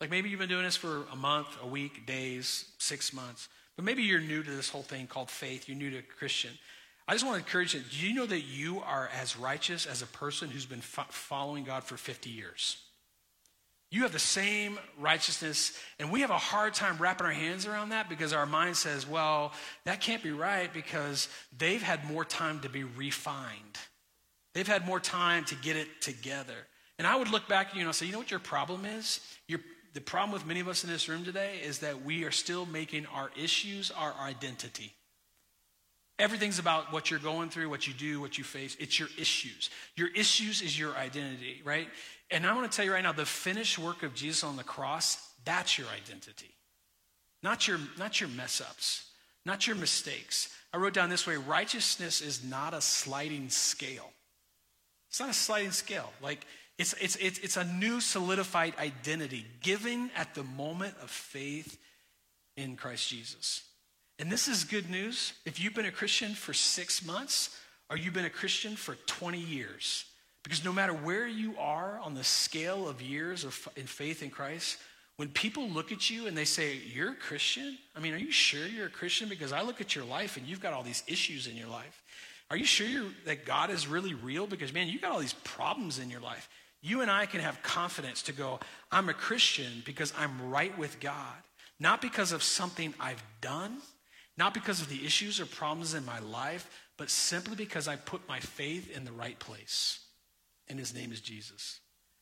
[0.00, 3.84] like maybe you've been doing this for a month, a week, days, six months, but
[3.84, 6.50] maybe you're new to this whole thing called faith, you're new to Christian.
[7.06, 7.80] I just want to encourage you.
[7.80, 11.64] Do you know that you are as righteous as a person who's been fo- following
[11.64, 12.78] God for 50 years?
[13.90, 17.90] You have the same righteousness, and we have a hard time wrapping our hands around
[17.90, 19.52] that because our mind says, well,
[19.84, 23.78] that can't be right because they've had more time to be refined.
[24.54, 26.56] They've had more time to get it together.
[26.98, 28.84] And I would look back at you and I'll say, you know what your problem
[28.84, 29.20] is?
[29.46, 29.60] Your,
[29.92, 32.66] the problem with many of us in this room today is that we are still
[32.66, 34.92] making our issues our identity.
[36.18, 38.76] Everything's about what you're going through, what you do, what you face.
[38.78, 39.70] It's your issues.
[39.96, 41.88] Your issues is your identity, right?
[42.30, 44.62] And I want to tell you right now the finished work of Jesus on the
[44.62, 46.54] cross, that's your identity.
[47.42, 49.10] Not your, not your mess ups,
[49.44, 50.54] not your mistakes.
[50.72, 54.10] I wrote down this way righteousness is not a sliding scale.
[55.10, 56.12] It's not a sliding scale.
[56.22, 56.46] Like,
[56.78, 61.76] it's, it's, it's, it's a new solidified identity given at the moment of faith
[62.56, 63.63] in Christ Jesus.
[64.18, 65.32] And this is good news.
[65.44, 67.58] If you've been a Christian for six months
[67.90, 70.04] or you've been a Christian for 20 years,
[70.44, 74.30] because no matter where you are on the scale of years of, in faith in
[74.30, 74.78] Christ,
[75.16, 77.78] when people look at you and they say, You're a Christian?
[77.96, 79.28] I mean, are you sure you're a Christian?
[79.28, 82.02] Because I look at your life and you've got all these issues in your life.
[82.50, 84.46] Are you sure that God is really real?
[84.46, 86.48] Because, man, you've got all these problems in your life.
[86.82, 88.60] You and I can have confidence to go,
[88.92, 91.34] I'm a Christian because I'm right with God,
[91.80, 93.78] not because of something I've done
[94.36, 98.26] not because of the issues or problems in my life, but simply because I put
[98.28, 100.00] my faith in the right place.
[100.68, 101.80] And his name is Jesus.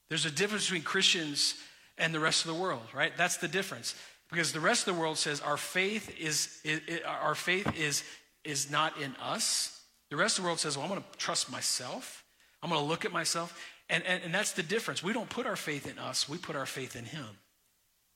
[0.09, 1.55] There's a difference between Christians
[1.99, 3.13] and the rest of the world, right?
[3.17, 3.95] That's the difference.
[4.31, 6.59] Because the rest of the world says our faith is,
[7.07, 8.03] our faith is,
[8.45, 9.81] is not in us.
[10.11, 12.25] The rest of the world says, well, I'm going to trust myself.
[12.63, 13.59] I'm going to look at myself.
[13.91, 15.03] And, and, and that's the difference.
[15.03, 17.27] We don't put our faith in us, we put our faith in him.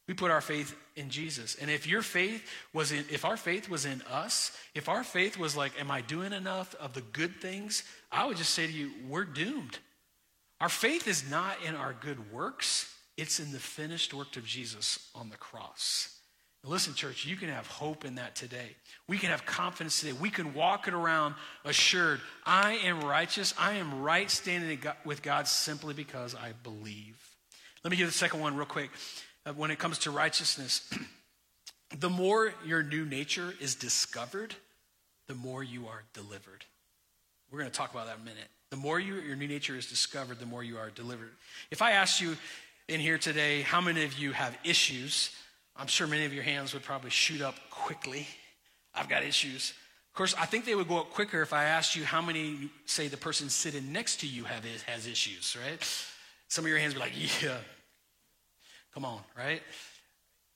[0.06, 1.56] We put our faith in Jesus.
[1.56, 5.36] And if your faith was in, if our faith was in us, if our faith
[5.36, 7.82] was like, am I doing enough of the good things?
[8.12, 9.78] I would just say to you, we're doomed.
[10.60, 15.10] Our faith is not in our good works, it's in the finished work of Jesus
[15.14, 16.12] on the cross.
[16.64, 18.76] listen, church, you can have hope in that today.
[19.08, 20.12] We can have confidence today.
[20.12, 23.54] We can walk it around assured, I am righteous.
[23.58, 27.16] I am right standing with God simply because I believe.
[27.84, 28.90] Let me give the second one real quick
[29.46, 30.90] Uh, when it comes to righteousness,
[31.98, 34.54] the more your new nature is discovered,
[35.28, 36.64] the more you are delivered.
[37.50, 38.48] We're going to talk about that in a minute.
[38.70, 41.30] The more you, your new nature is discovered, the more you are delivered.
[41.70, 42.37] If I asked you
[42.88, 45.30] in here today, how many of you have issues?
[45.76, 48.26] I'm sure many of your hands would probably shoot up quickly.
[48.94, 49.74] I've got issues.
[50.11, 52.70] Of course, I think they would go up quicker if I asked you how many,
[52.87, 56.02] say, the person sitting next to you have, has issues, right?
[56.48, 57.59] Some of your hands would be like, yeah,
[58.96, 59.61] Come on, right?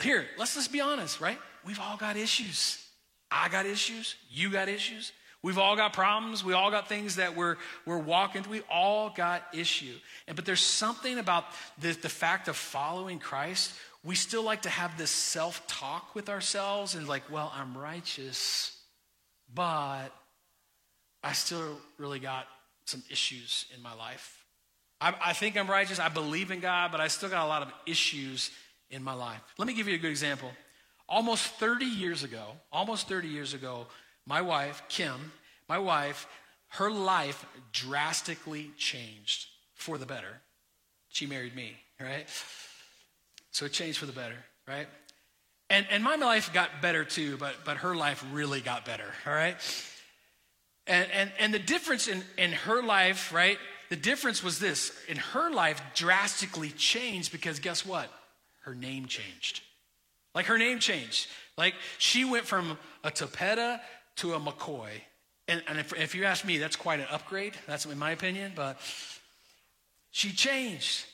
[0.03, 1.37] Here, let's just be honest, right?
[1.67, 2.83] We've all got issues.
[3.31, 4.17] I got issues.
[4.31, 5.13] You got issues.
[5.43, 6.43] We've all got problems.
[6.43, 8.53] We all got things that we're, we're walking through.
[8.53, 9.93] We all got issue.
[10.27, 11.45] And, but there's something about
[11.79, 13.75] the, the fact of following Christ.
[14.03, 18.75] We still like to have this self talk with ourselves and, like, well, I'm righteous,
[19.55, 20.09] but
[21.23, 22.47] I still really got
[22.87, 24.40] some issues in my life.
[25.01, 25.99] I, I think I'm righteous.
[25.99, 28.51] I believe in God, but I still got a lot of issues
[28.91, 29.41] in my life.
[29.59, 30.51] Let me give you a good example.
[31.09, 33.87] Almost 30 years ago, almost 30 years ago,
[34.27, 35.33] my wife, Kim,
[35.69, 36.27] my wife,
[36.69, 40.41] her life drastically changed for the better.
[41.09, 42.27] She married me, right?
[43.51, 44.37] So it changed for the better,
[44.69, 44.87] right?
[45.69, 49.33] And, and my life got better too, but, but her life really got better, all
[49.33, 49.57] right?
[50.87, 53.59] And, and, and the difference in, in her life, right,
[53.91, 58.11] the difference was this in her life, drastically changed because guess what?
[58.63, 59.63] Her name changed.
[60.35, 61.27] Like her name changed.
[61.59, 63.81] Like she went from a Topeta
[64.17, 64.91] to a McCoy.
[65.49, 67.55] And, and if, if you ask me, that's quite an upgrade.
[67.67, 68.79] That's in my opinion, but
[70.13, 71.05] she changed.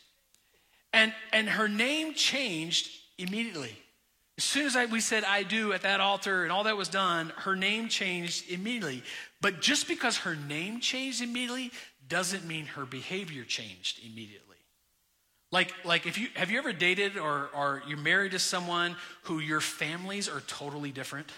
[0.93, 3.75] And, and her name changed immediately.
[4.37, 6.89] As soon as I, we said I do at that altar and all that was
[6.89, 9.03] done, her name changed immediately.
[9.41, 11.71] But just because her name changed immediately
[12.09, 14.57] doesn't mean her behavior changed immediately.
[15.53, 19.38] Like, like if you have you ever dated or, or you're married to someone who
[19.38, 21.31] your families are totally different?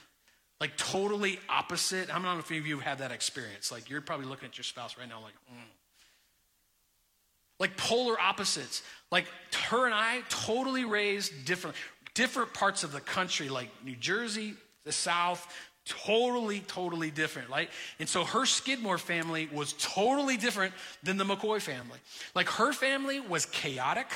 [0.61, 2.11] Like totally opposite.
[2.11, 3.71] I don't know if any of you have had that experience.
[3.71, 5.59] Like you're probably looking at your spouse right now, like, mm.
[7.61, 8.83] like polar opposites.
[9.13, 9.27] Like
[9.69, 11.77] her and I, totally raised different,
[12.15, 14.55] different parts of the country, like New Jersey,
[14.85, 15.47] the South,
[15.89, 17.69] totally, totally different, right?
[17.99, 21.99] And so her Skidmore family was totally different than the McCoy family.
[22.35, 24.07] Like her family was chaotic,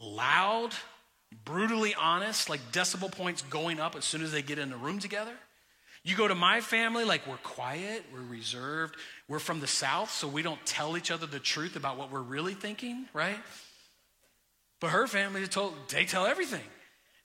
[0.00, 0.70] loud,
[1.44, 4.98] brutally honest, like decibel points going up as soon as they get in a room
[4.98, 5.32] together.
[6.04, 8.94] You go to my family, like we're quiet, we're reserved,
[9.26, 12.20] we're from the South, so we don't tell each other the truth about what we're
[12.20, 13.38] really thinking, right?
[14.80, 16.60] But her family, told, they tell everything.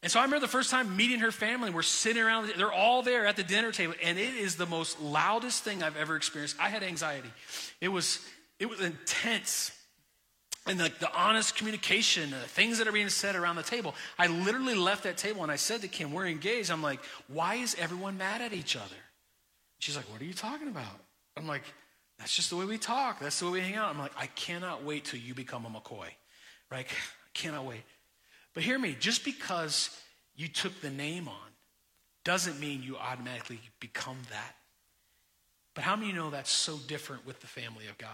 [0.01, 3.01] And so I remember the first time meeting her family, we're sitting around, they're all
[3.01, 6.55] there at the dinner table, and it is the most loudest thing I've ever experienced.
[6.59, 7.29] I had anxiety.
[7.81, 8.25] It was,
[8.59, 9.71] it was intense.
[10.65, 13.93] And like the, the honest communication, the things that are being said around the table.
[14.17, 16.69] I literally left that table and I said to Kim, We're engaged.
[16.71, 18.95] I'm like, Why is everyone mad at each other?
[19.79, 20.99] She's like, What are you talking about?
[21.35, 21.63] I'm like,
[22.19, 23.19] That's just the way we talk.
[23.19, 23.89] That's the way we hang out.
[23.89, 26.09] I'm like, I cannot wait till you become a McCoy.
[26.71, 26.85] Right?
[27.25, 27.81] I cannot wait.
[28.59, 29.89] But hear me, just because
[30.35, 31.49] you took the name on
[32.25, 34.53] doesn't mean you automatically become that.
[35.75, 38.09] But how many know that's so different with the family of God?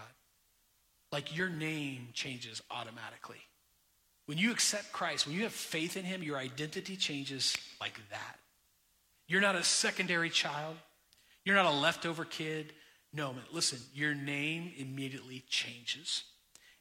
[1.10, 3.40] Like your name changes automatically.
[4.26, 8.38] When you accept Christ, when you have faith in Him, your identity changes like that.
[9.26, 10.76] You're not a secondary child,
[11.44, 12.72] you're not a leftover kid.
[13.12, 16.22] No, man, listen, your name immediately changes.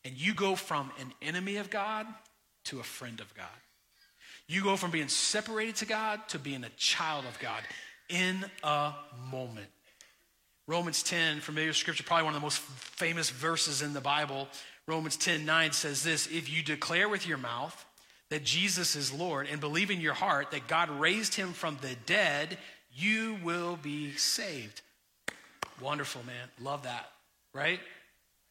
[0.03, 2.05] And you go from an enemy of God
[2.65, 3.45] to a friend of God.
[4.47, 7.61] You go from being separated to God to being a child of God
[8.09, 8.93] in a
[9.31, 9.67] moment.
[10.67, 14.47] Romans 10, familiar scripture, probably one of the most famous verses in the Bible.
[14.87, 17.85] Romans 10 9 says this If you declare with your mouth
[18.29, 21.95] that Jesus is Lord and believe in your heart that God raised him from the
[22.05, 22.57] dead,
[22.93, 24.81] you will be saved.
[25.81, 26.49] Wonderful, man.
[26.61, 27.11] Love that,
[27.53, 27.79] right?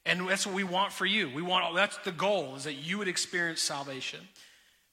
[0.07, 1.31] And that's what we want for you.
[1.35, 4.21] We want that's the goal is that you would experience salvation.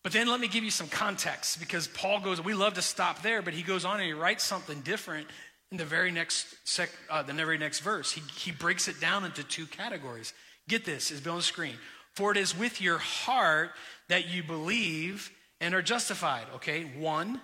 [0.03, 3.21] But then let me give you some context because Paul goes, we love to stop
[3.21, 5.27] there, but he goes on and he writes something different
[5.71, 8.11] in the very next sec, uh, the very next verse.
[8.11, 10.33] He, he breaks it down into two categories.
[10.67, 11.75] Get this, is on the screen.
[12.13, 13.71] For it is with your heart
[14.09, 16.45] that you believe and are justified.
[16.55, 17.39] Okay, one.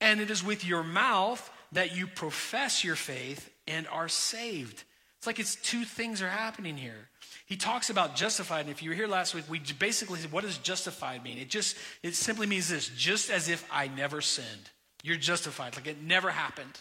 [0.00, 4.84] And it is with your mouth that you profess your faith and are saved.
[5.18, 7.08] It's like it's two things are happening here.
[7.46, 10.44] He talks about justified, and if you were here last week, we basically said, what
[10.44, 11.38] does justified mean?
[11.38, 14.70] It just it simply means this: just as if I never sinned.
[15.02, 16.78] You're justified, like it never happened.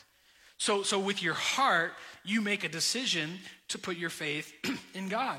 [0.58, 4.52] So, so with your heart, you make a decision to put your faith
[4.94, 5.38] in God.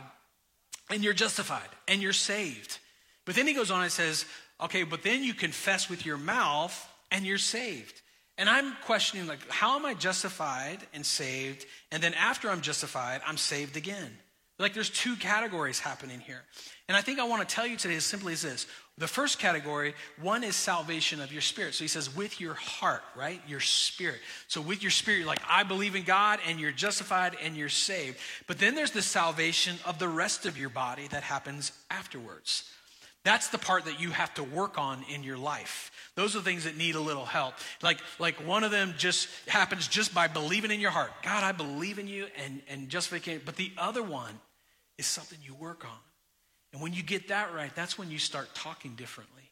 [0.91, 2.79] And you're justified and you're saved.
[3.25, 4.25] But then he goes on and says,
[4.61, 8.01] okay, but then you confess with your mouth and you're saved.
[8.39, 11.67] And I'm questioning, like, how am I justified and saved?
[11.91, 14.17] And then after I'm justified, I'm saved again.
[14.61, 16.43] Like, there's two categories happening here.
[16.89, 18.67] And I think I want to tell you today as simply as this
[18.99, 21.75] the first category, one is salvation of your spirit.
[21.75, 23.41] So he says, with your heart, right?
[23.47, 24.19] Your spirit.
[24.49, 28.19] So with your spirit, like, I believe in God and you're justified and you're saved.
[28.49, 32.69] But then there's the salvation of the rest of your body that happens afterwards.
[33.25, 35.91] That's the part that you have to work on in your life.
[36.15, 37.55] Those are things that need a little help.
[37.83, 41.11] Like, like one of them just happens just by believing in your heart.
[41.23, 43.43] God, I believe in you and, and justification.
[43.45, 44.39] But the other one
[44.97, 45.99] is something you work on.
[46.73, 49.43] And when you get that right, that's when you start talking differently.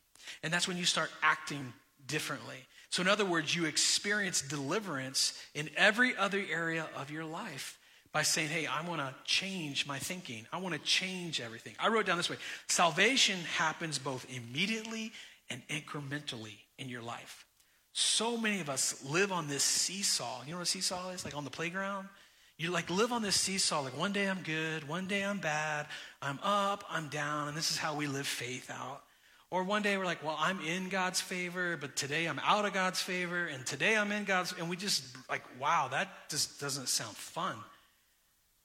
[0.43, 1.73] And that's when you start acting
[2.07, 2.57] differently.
[2.91, 7.79] So, in other words, you experience deliverance in every other area of your life
[8.17, 10.47] by saying, Hey, I want to change my thinking.
[10.51, 11.75] I want to change everything.
[11.79, 15.13] I wrote down this way salvation happens both immediately
[15.51, 17.45] and incrementally in your life.
[17.93, 20.45] So many of us live on this seesaw.
[20.47, 21.27] You know what a seesaw is?
[21.27, 22.09] Like on the playground?
[22.57, 25.85] You like live on this seesaw, like one day I'm good, one day I'm bad,
[26.23, 29.03] I'm up, I'm down, and this is how we live faith out.
[29.51, 32.73] Or one day we're like, well, I'm in God's favor, but today I'm out of
[32.73, 36.89] God's favor, and today I'm in God's, and we just like, wow, that just doesn't
[36.89, 37.57] sound fun.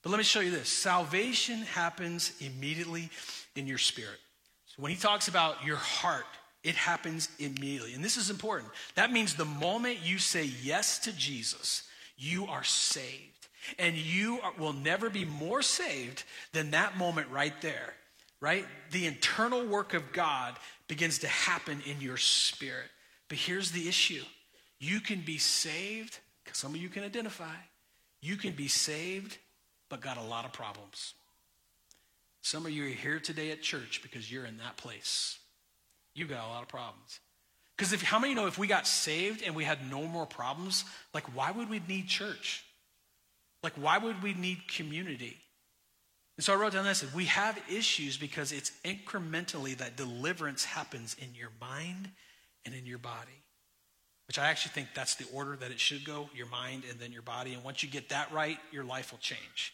[0.03, 3.09] But let me show you this salvation happens immediately
[3.55, 4.19] in your spirit.
[4.65, 6.25] So when he talks about your heart,
[6.63, 7.93] it happens immediately.
[7.93, 8.71] And this is important.
[8.95, 11.83] That means the moment you say yes to Jesus,
[12.17, 13.47] you are saved.
[13.77, 17.93] And you are, will never be more saved than that moment right there,
[18.39, 18.65] right?
[18.91, 20.55] The internal work of God
[20.87, 22.89] begins to happen in your spirit.
[23.29, 24.23] But here's the issue
[24.79, 26.19] you can be saved,
[26.53, 27.53] some of you can identify,
[28.21, 29.37] you can be saved,
[29.91, 31.13] but got a lot of problems.
[32.41, 35.37] Some of you are here today at church because you're in that place.
[36.15, 37.19] You've got a lot of problems.
[37.77, 40.85] Because if how many know if we got saved and we had no more problems,
[41.13, 42.63] like why would we need church?
[43.63, 45.37] Like, why would we need community?
[46.37, 50.63] And so I wrote down this said we have issues because it's incrementally that deliverance
[50.63, 52.09] happens in your mind
[52.65, 53.43] and in your body.
[54.27, 57.11] Which I actually think that's the order that it should go your mind and then
[57.11, 57.53] your body.
[57.53, 59.73] And once you get that right, your life will change.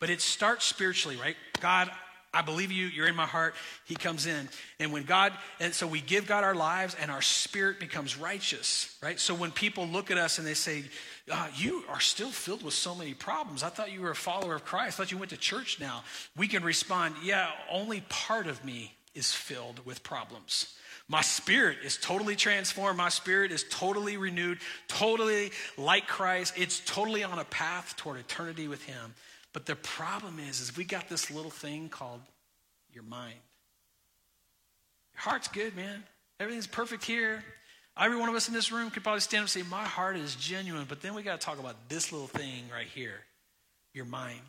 [0.00, 1.36] But it starts spiritually, right?
[1.60, 1.90] God,
[2.32, 3.54] I believe you, you're in my heart.
[3.86, 4.48] He comes in.
[4.78, 8.96] And when God, and so we give God our lives and our spirit becomes righteous,
[9.02, 9.18] right?
[9.18, 10.84] So when people look at us and they say,
[11.30, 13.62] uh, You are still filled with so many problems.
[13.62, 14.98] I thought you were a follower of Christ.
[14.98, 16.04] I thought you went to church now.
[16.36, 20.74] We can respond, Yeah, only part of me is filled with problems.
[21.08, 22.98] My spirit is totally transformed.
[22.98, 26.52] My spirit is totally renewed, totally like Christ.
[26.56, 29.14] It's totally on a path toward eternity with Him.
[29.52, 32.20] But the problem is, is we got this little thing called
[32.92, 33.34] your mind.
[35.14, 36.02] Your heart's good, man.
[36.38, 37.42] Everything's perfect here.
[37.98, 40.16] Every one of us in this room could probably stand up and say, My heart
[40.16, 40.86] is genuine.
[40.88, 43.20] But then we got to talk about this little thing right here
[43.94, 44.40] your mind.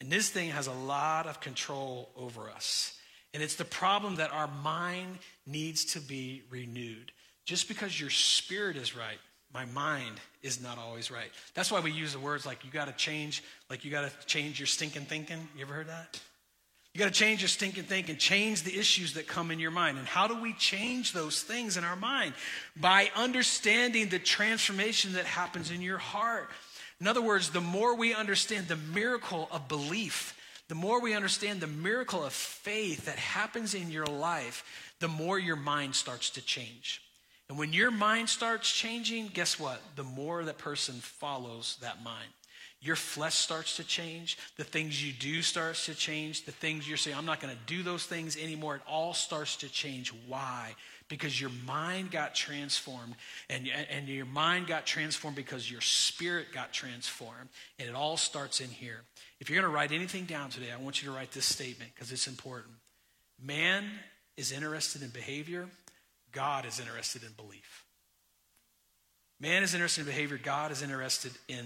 [0.00, 2.98] And this thing has a lot of control over us.
[3.32, 7.12] And it's the problem that our mind needs to be renewed.
[7.46, 9.18] Just because your spirit is right
[9.56, 11.30] my mind is not always right.
[11.54, 14.26] That's why we use the words like you got to change, like you got to
[14.26, 15.48] change your stinking thinking.
[15.56, 16.20] You ever heard that?
[16.92, 19.96] You got to change your stinking thinking, change the issues that come in your mind.
[19.96, 22.34] And how do we change those things in our mind?
[22.78, 26.50] By understanding the transformation that happens in your heart.
[27.00, 30.38] In other words, the more we understand the miracle of belief,
[30.68, 35.38] the more we understand the miracle of faith that happens in your life, the more
[35.38, 37.00] your mind starts to change.
[37.48, 39.80] And when your mind starts changing, guess what?
[39.94, 42.28] The more that person follows that mind.
[42.80, 44.36] Your flesh starts to change.
[44.56, 46.44] The things you do starts to change.
[46.44, 48.76] The things you're saying, I'm not going to do those things anymore.
[48.76, 50.12] It all starts to change.
[50.26, 50.74] Why?
[51.08, 53.14] Because your mind got transformed.
[53.48, 57.48] And, and your mind got transformed because your spirit got transformed.
[57.78, 59.00] And it all starts in here.
[59.40, 61.92] If you're going to write anything down today, I want you to write this statement
[61.94, 62.74] because it's important.
[63.42, 63.84] Man
[64.36, 65.68] is interested in behavior
[66.36, 67.86] God is interested in belief.
[69.40, 71.64] Man is interested in behavior, God is interested in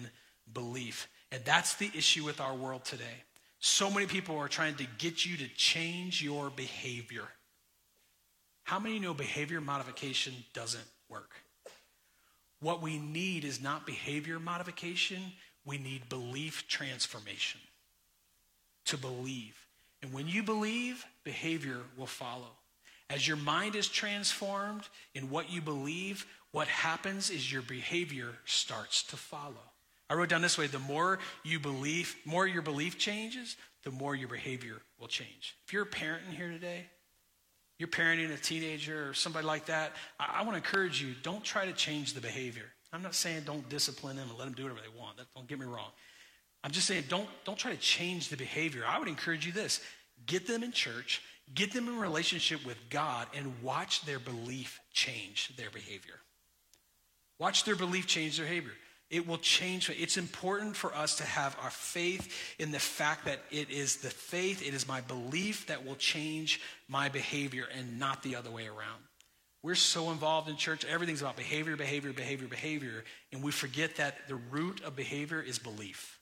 [0.52, 1.08] belief.
[1.32, 3.24] And that's the issue with our world today.
[3.58, 7.24] So many people are trying to get you to change your behavior.
[8.62, 11.32] How many know behavior modification doesn't work?
[12.60, 15.20] What we need is not behavior modification,
[15.64, 17.60] we need belief transformation.
[18.86, 19.66] To believe.
[20.00, 22.59] And when you believe, behavior will follow.
[23.10, 29.02] As your mind is transformed in what you believe, what happens is your behavior starts
[29.04, 29.56] to follow.
[30.08, 34.14] I wrote down this way the more you believe, more your belief changes, the more
[34.14, 35.56] your behavior will change.
[35.66, 36.86] If you're a parent in here today,
[37.78, 41.42] you're parenting a teenager or somebody like that, I, I want to encourage you don't
[41.42, 42.66] try to change the behavior.
[42.92, 45.16] I'm not saying don't discipline them and let them do whatever they want.
[45.16, 45.90] That, don't get me wrong.
[46.62, 48.84] I'm just saying don't, don't try to change the behavior.
[48.86, 49.80] I would encourage you this
[50.26, 51.22] get them in church
[51.54, 56.20] Get them in relationship with God and watch their belief change their behavior.
[57.38, 58.72] Watch their belief change their behavior.
[59.10, 59.90] It will change.
[59.90, 64.10] It's important for us to have our faith in the fact that it is the
[64.10, 68.68] faith, it is my belief that will change my behavior and not the other way
[68.68, 69.02] around.
[69.62, 74.28] We're so involved in church, everything's about behavior, behavior, behavior, behavior, and we forget that
[74.28, 76.18] the root of behavior is belief.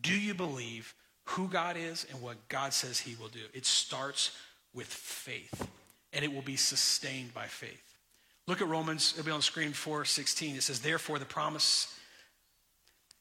[0.00, 0.94] Do you believe
[1.24, 3.40] who God is and what God says He will do?
[3.52, 4.32] It starts
[4.74, 5.68] with faith,
[6.12, 7.98] and it will be sustained by faith.
[8.46, 10.56] Look at Romans, it'll be on screen 4:16.
[10.56, 11.88] It says, Therefore the promise,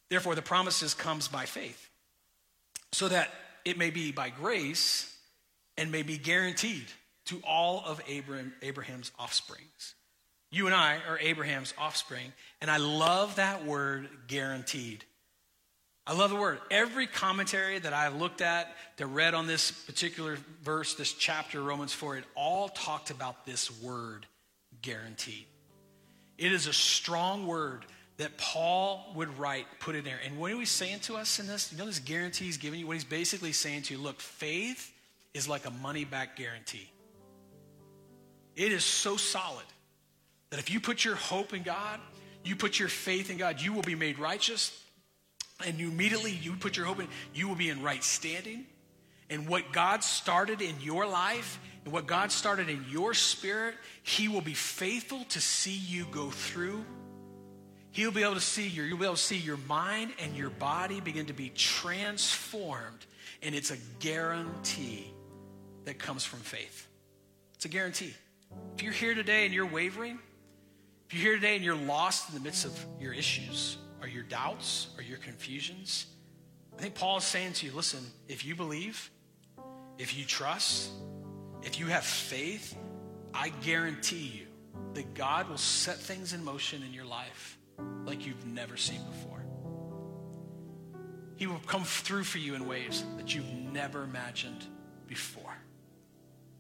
[0.10, 1.90] therefore the promises comes by faith,
[2.92, 3.30] so that
[3.64, 5.16] it may be by grace
[5.78, 6.88] and may be guaranteed
[7.26, 9.96] to all of Abraham, Abraham's offsprings.
[10.52, 15.04] You and I are Abraham's offspring, and I love that word guaranteed.
[16.06, 16.60] I love the word.
[16.70, 21.94] Every commentary that I've looked at, that read on this particular verse, this chapter, Romans
[21.94, 24.26] 4, it all talked about this word,
[24.82, 25.46] guaranteed.
[26.38, 27.86] It is a strong word
[28.18, 30.20] that Paul would write, put in there.
[30.26, 32.88] And what he's saying to us in this, you know, this guarantee he's giving you,
[32.88, 34.94] what he's basically saying to you, look, faith
[35.34, 36.92] is like a money back guarantee.
[38.58, 39.66] It is so solid
[40.50, 42.00] that if you put your hope in God,
[42.44, 44.83] you put your faith in God, you will be made righteous
[45.66, 48.66] and immediately you put your hope in, you will be in right standing.
[49.30, 54.28] And what God started in your life and what God started in your spirit, He
[54.28, 56.86] will be faithful to see you go through.
[57.92, 60.50] He'll be able to see your, you'll be able to see your mind and your
[60.50, 63.06] body begin to be transformed.
[63.42, 65.12] And it's a guarantee
[65.86, 66.88] that comes from faith.
[67.56, 68.14] It's a guarantee.
[68.76, 70.20] If you're here today and you're wavering,
[71.08, 74.24] if you're here today and you're lost in the midst of your issues, or your
[74.24, 76.08] doubts or your confusions,
[76.78, 79.10] I think Paul is saying to you listen, if you believe,
[79.98, 80.92] if you trust,
[81.62, 82.76] if you have faith,
[83.34, 84.48] I guarantee you
[84.94, 87.58] that God will set things in motion in your life
[88.06, 89.44] like you've never seen before.
[91.38, 94.66] He will come through for you in ways that you've never imagined
[95.08, 95.58] before.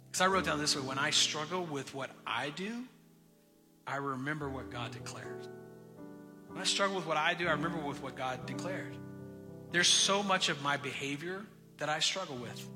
[0.09, 2.83] Because I wrote down this way when I struggle with what I do,
[3.85, 5.47] I remember what God declared.
[6.53, 8.95] When I struggle with what I do, I remember with what God declared.
[9.71, 11.41] There's so much of my behavior
[11.77, 12.69] that I struggle with.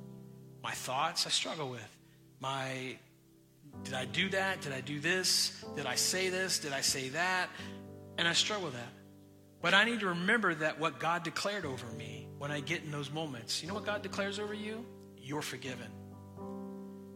[0.64, 1.98] My thoughts, I struggle with.
[2.40, 2.98] My,
[3.84, 4.62] did I do that?
[4.62, 5.64] Did I do this?
[5.76, 6.58] Did I say this?
[6.58, 7.50] Did I say that?
[8.18, 8.90] And I struggle with that.
[9.62, 12.92] But I need to remember that what God declared over me when I get in
[12.92, 13.62] those moments.
[13.62, 14.84] You know what God declares over you?
[15.18, 15.92] You're forgiven.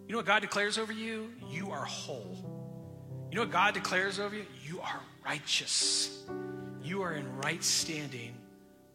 [0.08, 1.32] You know what God declares over you?
[1.50, 3.28] You are whole.
[3.32, 4.46] You know what God declares over you?
[4.64, 6.24] You are righteous.
[6.84, 8.36] You are in right standing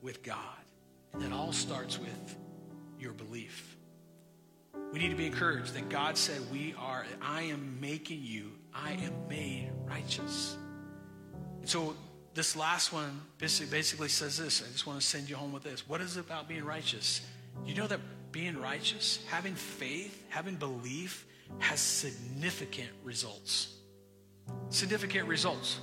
[0.03, 0.39] with God.
[1.12, 2.37] And that all starts with
[2.99, 3.76] your belief.
[4.93, 8.93] We need to be encouraged that God said, We are, I am making you, I
[8.93, 10.57] am made righteous.
[11.61, 11.95] And so
[12.34, 14.62] this last one basically says this.
[14.62, 15.89] I just want to send you home with this.
[15.89, 17.22] What is it about being righteous?
[17.64, 21.26] You know that being righteous, having faith, having belief,
[21.59, 23.74] has significant results.
[24.68, 25.80] Significant results.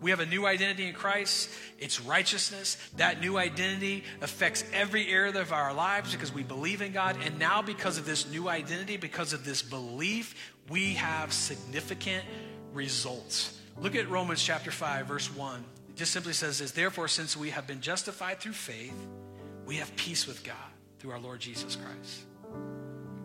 [0.00, 1.50] We have a new identity in Christ.
[1.78, 2.76] It's righteousness.
[2.98, 7.16] That new identity affects every area of our lives because we believe in God.
[7.24, 12.24] And now, because of this new identity, because of this belief, we have significant
[12.74, 13.58] results.
[13.80, 15.64] Look at Romans chapter 5, verse 1.
[15.88, 18.94] It just simply says this Therefore, since we have been justified through faith,
[19.64, 20.56] we have peace with God
[20.98, 22.24] through our Lord Jesus Christ,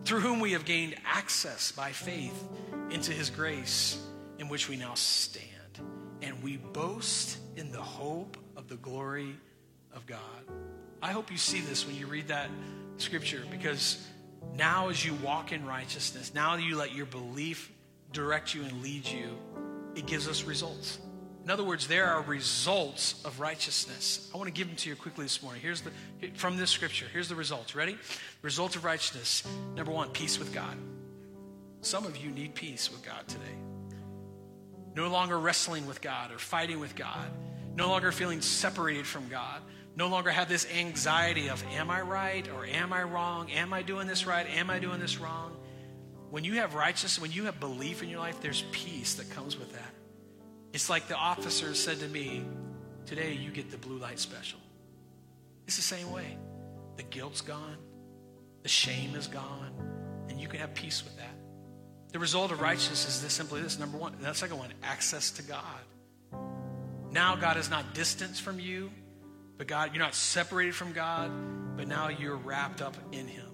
[0.04, 2.48] through whom we have gained access by faith
[2.90, 4.02] into his grace
[4.38, 5.51] in which we now stand.
[6.42, 9.36] We boast in the hope of the glory
[9.94, 10.18] of God.
[11.00, 12.48] I hope you see this when you read that
[12.96, 14.04] scripture because
[14.56, 17.70] now, as you walk in righteousness, now you let your belief
[18.12, 19.36] direct you and lead you,
[19.94, 20.98] it gives us results.
[21.44, 24.30] In other words, there are results of righteousness.
[24.32, 25.60] I want to give them to you quickly this morning.
[25.60, 25.90] Here's the
[26.34, 27.06] from this scripture.
[27.12, 27.74] Here's the results.
[27.74, 27.96] Ready?
[28.42, 29.42] Results of righteousness.
[29.74, 30.76] Number one, peace with God.
[31.80, 33.71] Some of you need peace with God today.
[34.94, 37.30] No longer wrestling with God or fighting with God.
[37.74, 39.62] No longer feeling separated from God.
[39.94, 43.50] No longer have this anxiety of, am I right or am I wrong?
[43.50, 44.46] Am I doing this right?
[44.46, 45.56] Am I doing this wrong?
[46.30, 49.58] When you have righteousness, when you have belief in your life, there's peace that comes
[49.58, 49.94] with that.
[50.72, 52.44] It's like the officer said to me,
[53.04, 54.60] Today you get the blue light special.
[55.66, 56.38] It's the same way.
[56.96, 57.76] The guilt's gone,
[58.62, 59.72] the shame is gone,
[60.28, 61.34] and you can have peace with that.
[62.12, 64.14] The result of righteousness is this simply this number one.
[64.20, 65.80] The second one, access to God.
[67.10, 68.90] Now God is not distant from you,
[69.56, 71.30] but God, you're not separated from God,
[71.76, 73.46] but now you're wrapped up in Him.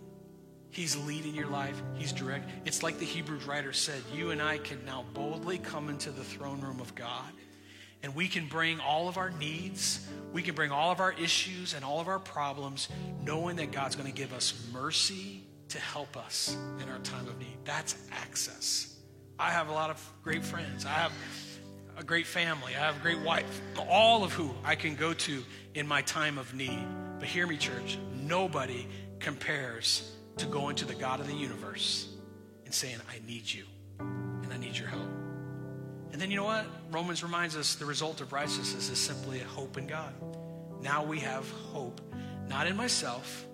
[0.70, 1.80] He's leading your life.
[1.94, 2.48] He's direct.
[2.64, 6.24] It's like the Hebrews writer said, you and I can now boldly come into the
[6.24, 7.32] throne room of God.
[8.02, 11.74] And we can bring all of our needs, we can bring all of our issues
[11.74, 12.88] and all of our problems,
[13.24, 17.38] knowing that God's going to give us mercy to help us in our time of
[17.38, 17.56] need.
[17.64, 18.96] That's access.
[19.38, 20.84] I have a lot of great friends.
[20.84, 21.12] I have
[21.96, 22.74] a great family.
[22.74, 25.44] I have a great wife, all of who I can go to
[25.74, 26.86] in my time of need.
[27.18, 28.86] But hear me, church, nobody
[29.18, 32.08] compares to going to the God of the universe
[32.64, 33.64] and saying, I need you
[33.98, 35.08] and I need your help.
[36.12, 36.66] And then you know what?
[36.90, 40.14] Romans reminds us the result of righteousness is simply a hope in God.
[40.80, 42.00] Now we have hope,
[42.48, 43.46] not in myself,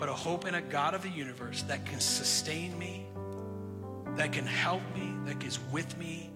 [0.00, 3.04] but a hope in a God of the universe that can sustain me,
[4.16, 6.30] that can help me, that is with me.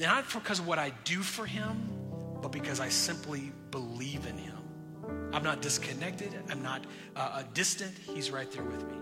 [0.00, 1.90] Not because of what I do for Him,
[2.40, 4.56] but because I simply believe in Him.
[5.34, 6.34] I'm not disconnected.
[6.50, 7.94] I'm not uh, distant.
[7.98, 8.96] He's right there with me.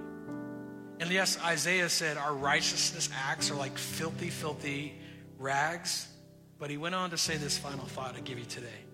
[0.98, 4.98] And yes, Isaiah said our righteousness acts are like filthy, filthy
[5.38, 6.08] rags.
[6.58, 8.84] But he went on to say this final thought I give you today.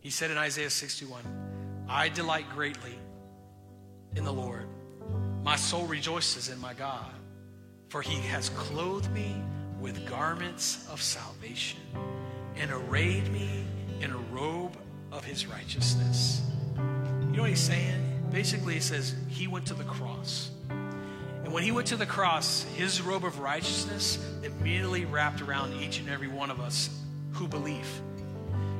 [0.00, 2.98] He said in Isaiah 61, I delight greatly
[4.16, 4.66] in the Lord.
[5.42, 7.12] My soul rejoices in my God,
[7.88, 9.34] for he has clothed me
[9.80, 11.80] with garments of salvation
[12.56, 13.64] and arrayed me
[14.00, 14.76] in a robe
[15.12, 16.42] of his righteousness
[17.30, 18.30] You know what he's saying?
[18.30, 20.50] Basically, he says he went to the cross.
[20.68, 26.00] And when he went to the cross, his robe of righteousness immediately wrapped around each
[26.00, 26.90] and every one of us
[27.32, 27.86] who believe.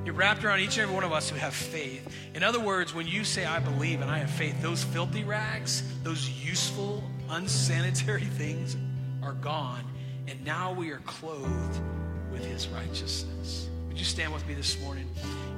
[0.05, 2.15] It wrapped around each and every one of us who have faith.
[2.35, 5.83] In other words, when you say, I believe and I have faith, those filthy rags,
[6.03, 8.77] those useful, unsanitary things
[9.23, 9.85] are gone.
[10.27, 11.81] And now we are clothed
[12.31, 13.69] with his righteousness.
[13.89, 15.09] Would you stand with me this morning?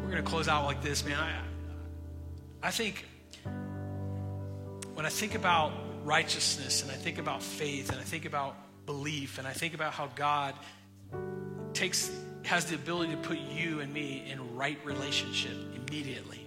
[0.02, 1.18] We're going to close out like this, man.
[1.18, 3.06] I, I think
[4.94, 5.72] when I think about
[6.04, 9.92] righteousness and I think about faith and I think about belief and I think about
[9.92, 10.54] how God
[11.72, 12.10] takes
[12.42, 16.46] has the ability to put you and me in right relationship immediately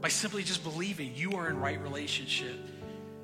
[0.00, 2.56] by simply just believing you are in right relationship.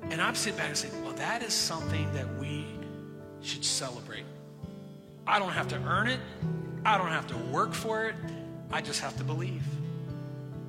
[0.09, 2.65] And I'm sitting back and saying, well, that is something that we
[3.41, 4.25] should celebrate.
[5.27, 6.19] I don't have to earn it.
[6.83, 8.15] I don't have to work for it.
[8.71, 9.63] I just have to believe.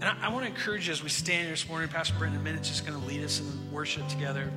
[0.00, 1.88] And I, I want to encourage you as we stand here this morning.
[1.88, 4.50] Pastor Brent in a minute is just going to lead us in worship together,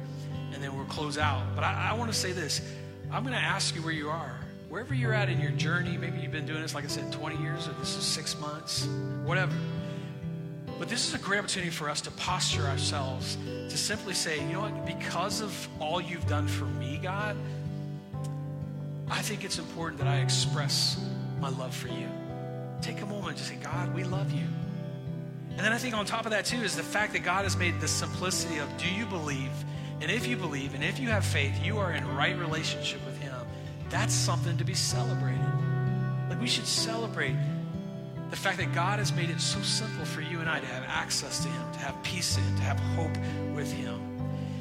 [0.51, 1.43] and then we'll close out.
[1.55, 2.61] But I, I want to say this
[3.11, 4.35] I'm going to ask you where you are.
[4.75, 7.41] Wherever you're at in your journey, maybe you've been doing this, like I said, 20
[7.41, 8.85] years, or this is six months,
[9.23, 9.55] whatever.
[10.77, 14.51] But this is a great opportunity for us to posture ourselves to simply say, you
[14.51, 17.37] know what, because of all you've done for me, God,
[19.09, 21.01] I think it's important that I express
[21.39, 22.09] my love for you.
[22.81, 24.43] Take a moment to say, God, we love you.
[25.51, 27.55] And then I think on top of that, too, is the fact that God has
[27.55, 29.53] made the simplicity of do you believe?
[30.01, 33.14] And if you believe and if you have faith, you are in right relationship with.
[33.89, 35.39] That's something to be celebrated.
[36.29, 37.35] Like we should celebrate
[38.29, 40.83] the fact that God has made it so simple for you and I to have
[40.87, 43.15] access to Him, to have peace in to have hope
[43.55, 44.01] with Him.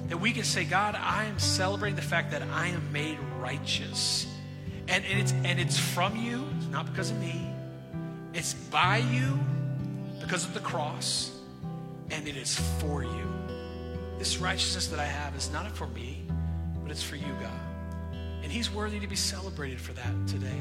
[0.08, 4.26] That we can say, God, I am celebrating the fact that I am made righteous.
[4.88, 7.50] And, and, it's, and it's from you, it's not because of me.
[8.34, 9.38] It's by you
[10.20, 11.30] because of the cross,
[12.10, 13.32] and it is for you.
[14.18, 16.22] This righteousness that I have is not for me,
[16.82, 17.63] but it's for you, God.
[18.44, 20.60] And He's worthy to be celebrated for that today.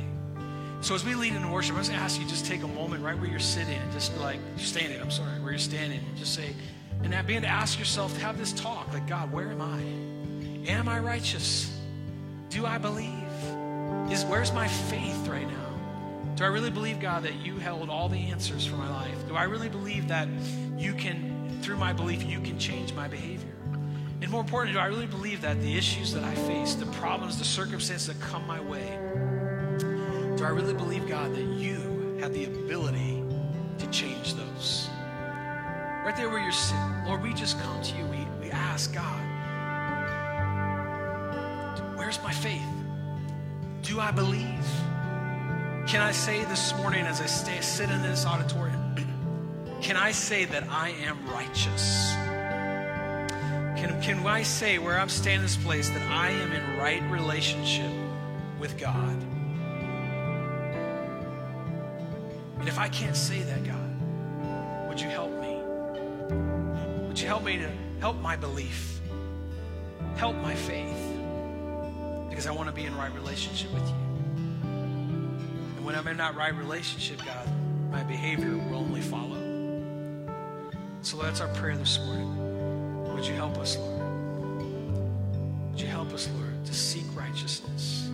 [0.82, 3.18] So as we lead in worship, I just ask you just take a moment right
[3.18, 6.56] where you're sitting and just like standing, I'm sorry, where you're standing, and just say,
[7.04, 9.82] and that begin to ask yourself, to have this talk, like, God, where am I?
[10.70, 11.78] Am I righteous?
[12.50, 13.10] Do I believe?
[14.10, 16.36] Is where's my faith right now?
[16.36, 19.28] Do I really believe, God, that you held all the answers for my life?
[19.28, 20.28] Do I really believe that
[20.78, 23.53] you can, through my belief, you can change my behavior?
[24.24, 27.38] And more importantly, do I really believe that the issues that I face, the problems,
[27.38, 28.98] the circumstances that come my way,
[30.38, 33.22] do I really believe, God, that you have the ability
[33.80, 34.88] to change those?
[36.06, 38.06] Right there where you're sitting, Lord, we just come to you.
[38.06, 39.20] We, we ask, God,
[41.98, 42.62] where's my faith?
[43.82, 44.66] Do I believe?
[45.86, 48.96] Can I say this morning as I stay, sit in this auditorium,
[49.82, 52.23] can I say that I am righteous?
[53.84, 57.04] Can, can I say where I'm standing in this place that I am in right
[57.12, 57.92] relationship
[58.58, 59.18] with God?
[62.60, 65.60] And if I can't say that, God, would you help me?
[67.08, 67.70] Would you help me to
[68.00, 69.02] help my belief?
[70.16, 71.18] Help my faith?
[72.30, 73.96] Because I want to be in right relationship with you.
[74.64, 77.50] And when I'm in that right relationship, God,
[77.92, 79.42] my behavior will only follow.
[81.02, 82.43] So that's our prayer this morning.
[83.24, 84.62] Would you help us, Lord?
[85.72, 88.10] Would you help us, Lord, to seek righteousness?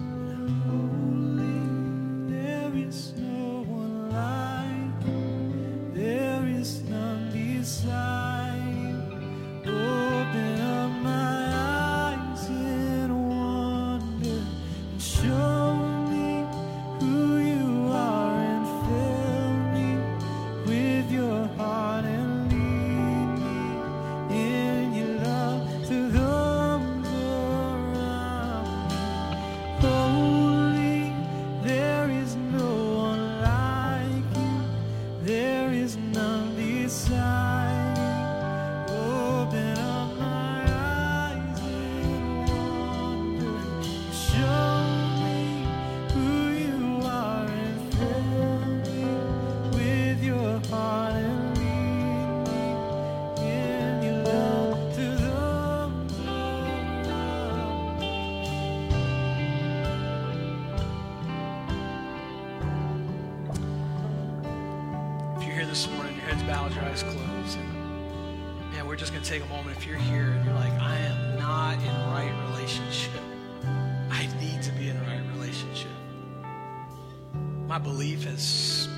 [77.70, 78.90] My belief has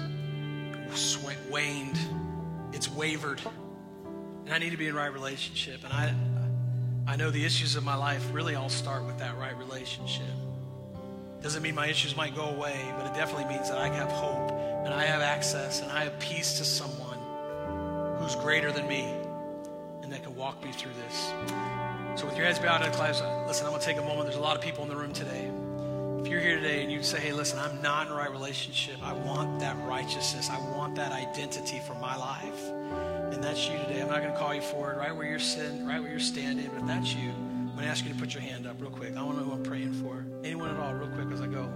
[1.50, 2.00] waned,
[2.72, 3.42] it's wavered,
[4.46, 5.84] and I need to be in right relationship.
[5.84, 6.16] And I,
[7.06, 10.24] I know the issues of my life really all start with that right relationship.
[11.42, 14.52] Doesn't mean my issues might go away, but it definitely means that I have hope
[14.86, 17.20] and I have access and I have peace to someone
[18.22, 19.04] who's greater than me
[20.02, 21.34] and that can walk me through this.
[22.16, 24.28] So, with your heads bowed and closed, listen, I'm going to take a moment.
[24.28, 25.52] There's a lot of people in the room today.
[26.22, 29.12] If you're here today and you say, hey, listen, I'm not in right relationship, I
[29.12, 32.70] want that righteousness, I want that identity for my life.
[33.34, 35.84] and that's you today, I'm not going to call you forward right where you're sitting,
[35.84, 38.36] right where you're standing, but if that's you, I'm going to ask you to put
[38.36, 39.18] your hand up real quick.
[39.18, 40.24] I want to know who I'm praying for.
[40.44, 41.68] Anyone at all, real quick as I go.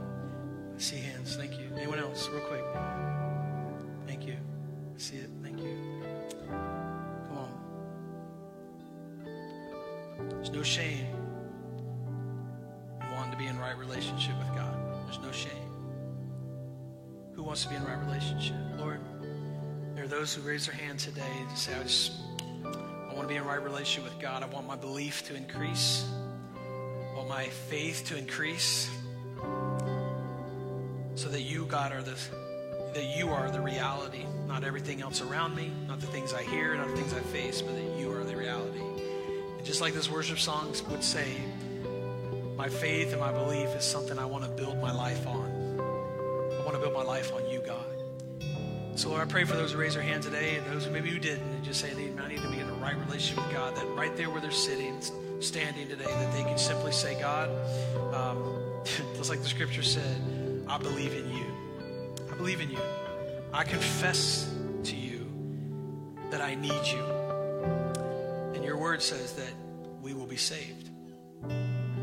[0.76, 1.36] I see hands.
[1.36, 1.72] Thank you.
[1.76, 2.64] Anyone else, real quick?
[4.06, 4.34] Thank you.
[4.34, 5.30] I see it.
[5.42, 5.76] Thank you.
[7.30, 7.50] Come on.
[10.30, 11.25] There's no shame
[13.96, 14.76] relationship with God.
[15.06, 15.52] There's no shame.
[17.34, 18.58] Who wants to be in right relationship?
[18.78, 19.00] Lord,
[19.94, 22.12] there are those who raise their hand today to say, I just
[22.66, 24.44] I want to be in right relationship with God.
[24.44, 26.06] I want my belief to increase.
[26.58, 28.90] I want my faith to increase.
[31.16, 32.18] So that you, God, are the
[32.96, 36.76] that you are the reality, not everything else around me, not the things I hear,
[36.76, 38.80] not the things I face, but that you are the reality.
[39.58, 41.38] And just like this worship song would say,
[42.56, 45.80] my faith and my belief is something I want to build my life on.
[45.80, 47.86] I want to build my life on you, God.
[48.96, 51.10] So, Lord, I pray for those who raise their hand today and those who maybe
[51.10, 53.76] who didn't and just say, I need to be in a right relationship with God,
[53.76, 55.02] that right there where they're sitting,
[55.42, 57.50] standing today, that they can simply say, God,
[58.14, 58.62] um,
[59.18, 60.22] just like the scripture said,
[60.68, 61.46] I believe in you.
[62.32, 62.80] I believe in you.
[63.54, 64.50] I confess
[64.86, 65.28] to you
[66.32, 67.04] that I need you.
[68.54, 69.52] And your word says that
[70.02, 70.90] we will be saved.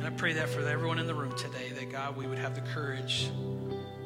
[0.03, 2.57] And I pray that for everyone in the room today, that God, we would have
[2.57, 3.31] the courage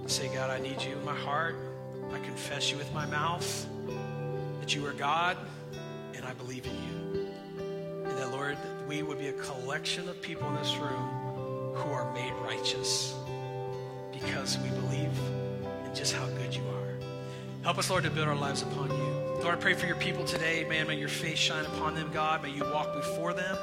[0.02, 1.56] to say, God, I need you in my heart.
[2.12, 3.66] I confess you with my mouth
[4.60, 5.38] that you are God,
[6.14, 7.26] and I believe in you.
[8.04, 12.12] And that, Lord, we would be a collection of people in this room who are
[12.12, 13.14] made righteous
[14.12, 15.18] because we believe
[15.86, 16.94] in just how good you are.
[17.62, 19.15] Help us, Lord, to build our lives upon you.
[19.42, 20.64] Lord, I pray for your people today.
[20.68, 22.42] Man, may your face shine upon them, God.
[22.42, 23.56] May you walk before them.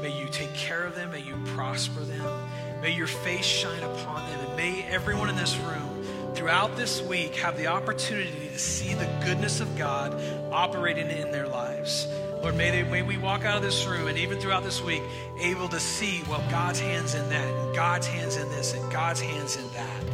[0.00, 1.10] May you take care of them.
[1.10, 2.48] May you prosper them.
[2.80, 4.40] May your face shine upon them.
[4.46, 6.04] And may everyone in this room
[6.34, 10.14] throughout this week have the opportunity to see the goodness of God
[10.52, 12.06] operating in their lives.
[12.42, 15.02] Lord, may, they, may we walk out of this room and even throughout this week
[15.40, 19.20] able to see, well, God's hands in that, and God's hands in this, and God's
[19.20, 20.04] hands in that.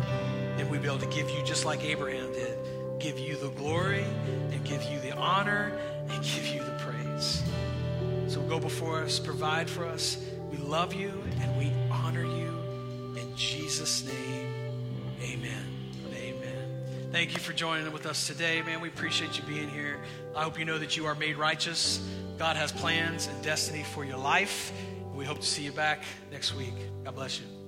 [0.59, 2.42] And we be able to give you, just like Abraham did,
[3.03, 4.05] give you the glory
[4.53, 5.77] and give you the honor
[6.09, 7.43] and give you the praise.
[8.29, 10.17] So go before us, provide for us.
[10.51, 13.17] We love you and we honor you.
[13.21, 14.55] In Jesus' name,
[15.21, 15.67] amen.
[16.15, 17.11] Amen.
[17.11, 18.81] Thank you for joining with us today, man.
[18.81, 19.99] We appreciate you being here.
[20.37, 22.01] I hope you know that you are made righteous.
[22.39, 24.73] God has plans and destiny for your life.
[25.13, 26.75] We hope to see you back next week.
[27.05, 27.62] God bless you.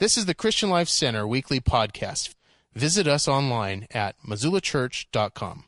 [0.00, 2.36] This is the Christian Life Center weekly podcast.
[2.72, 5.64] Visit us online at missoulachurch.com.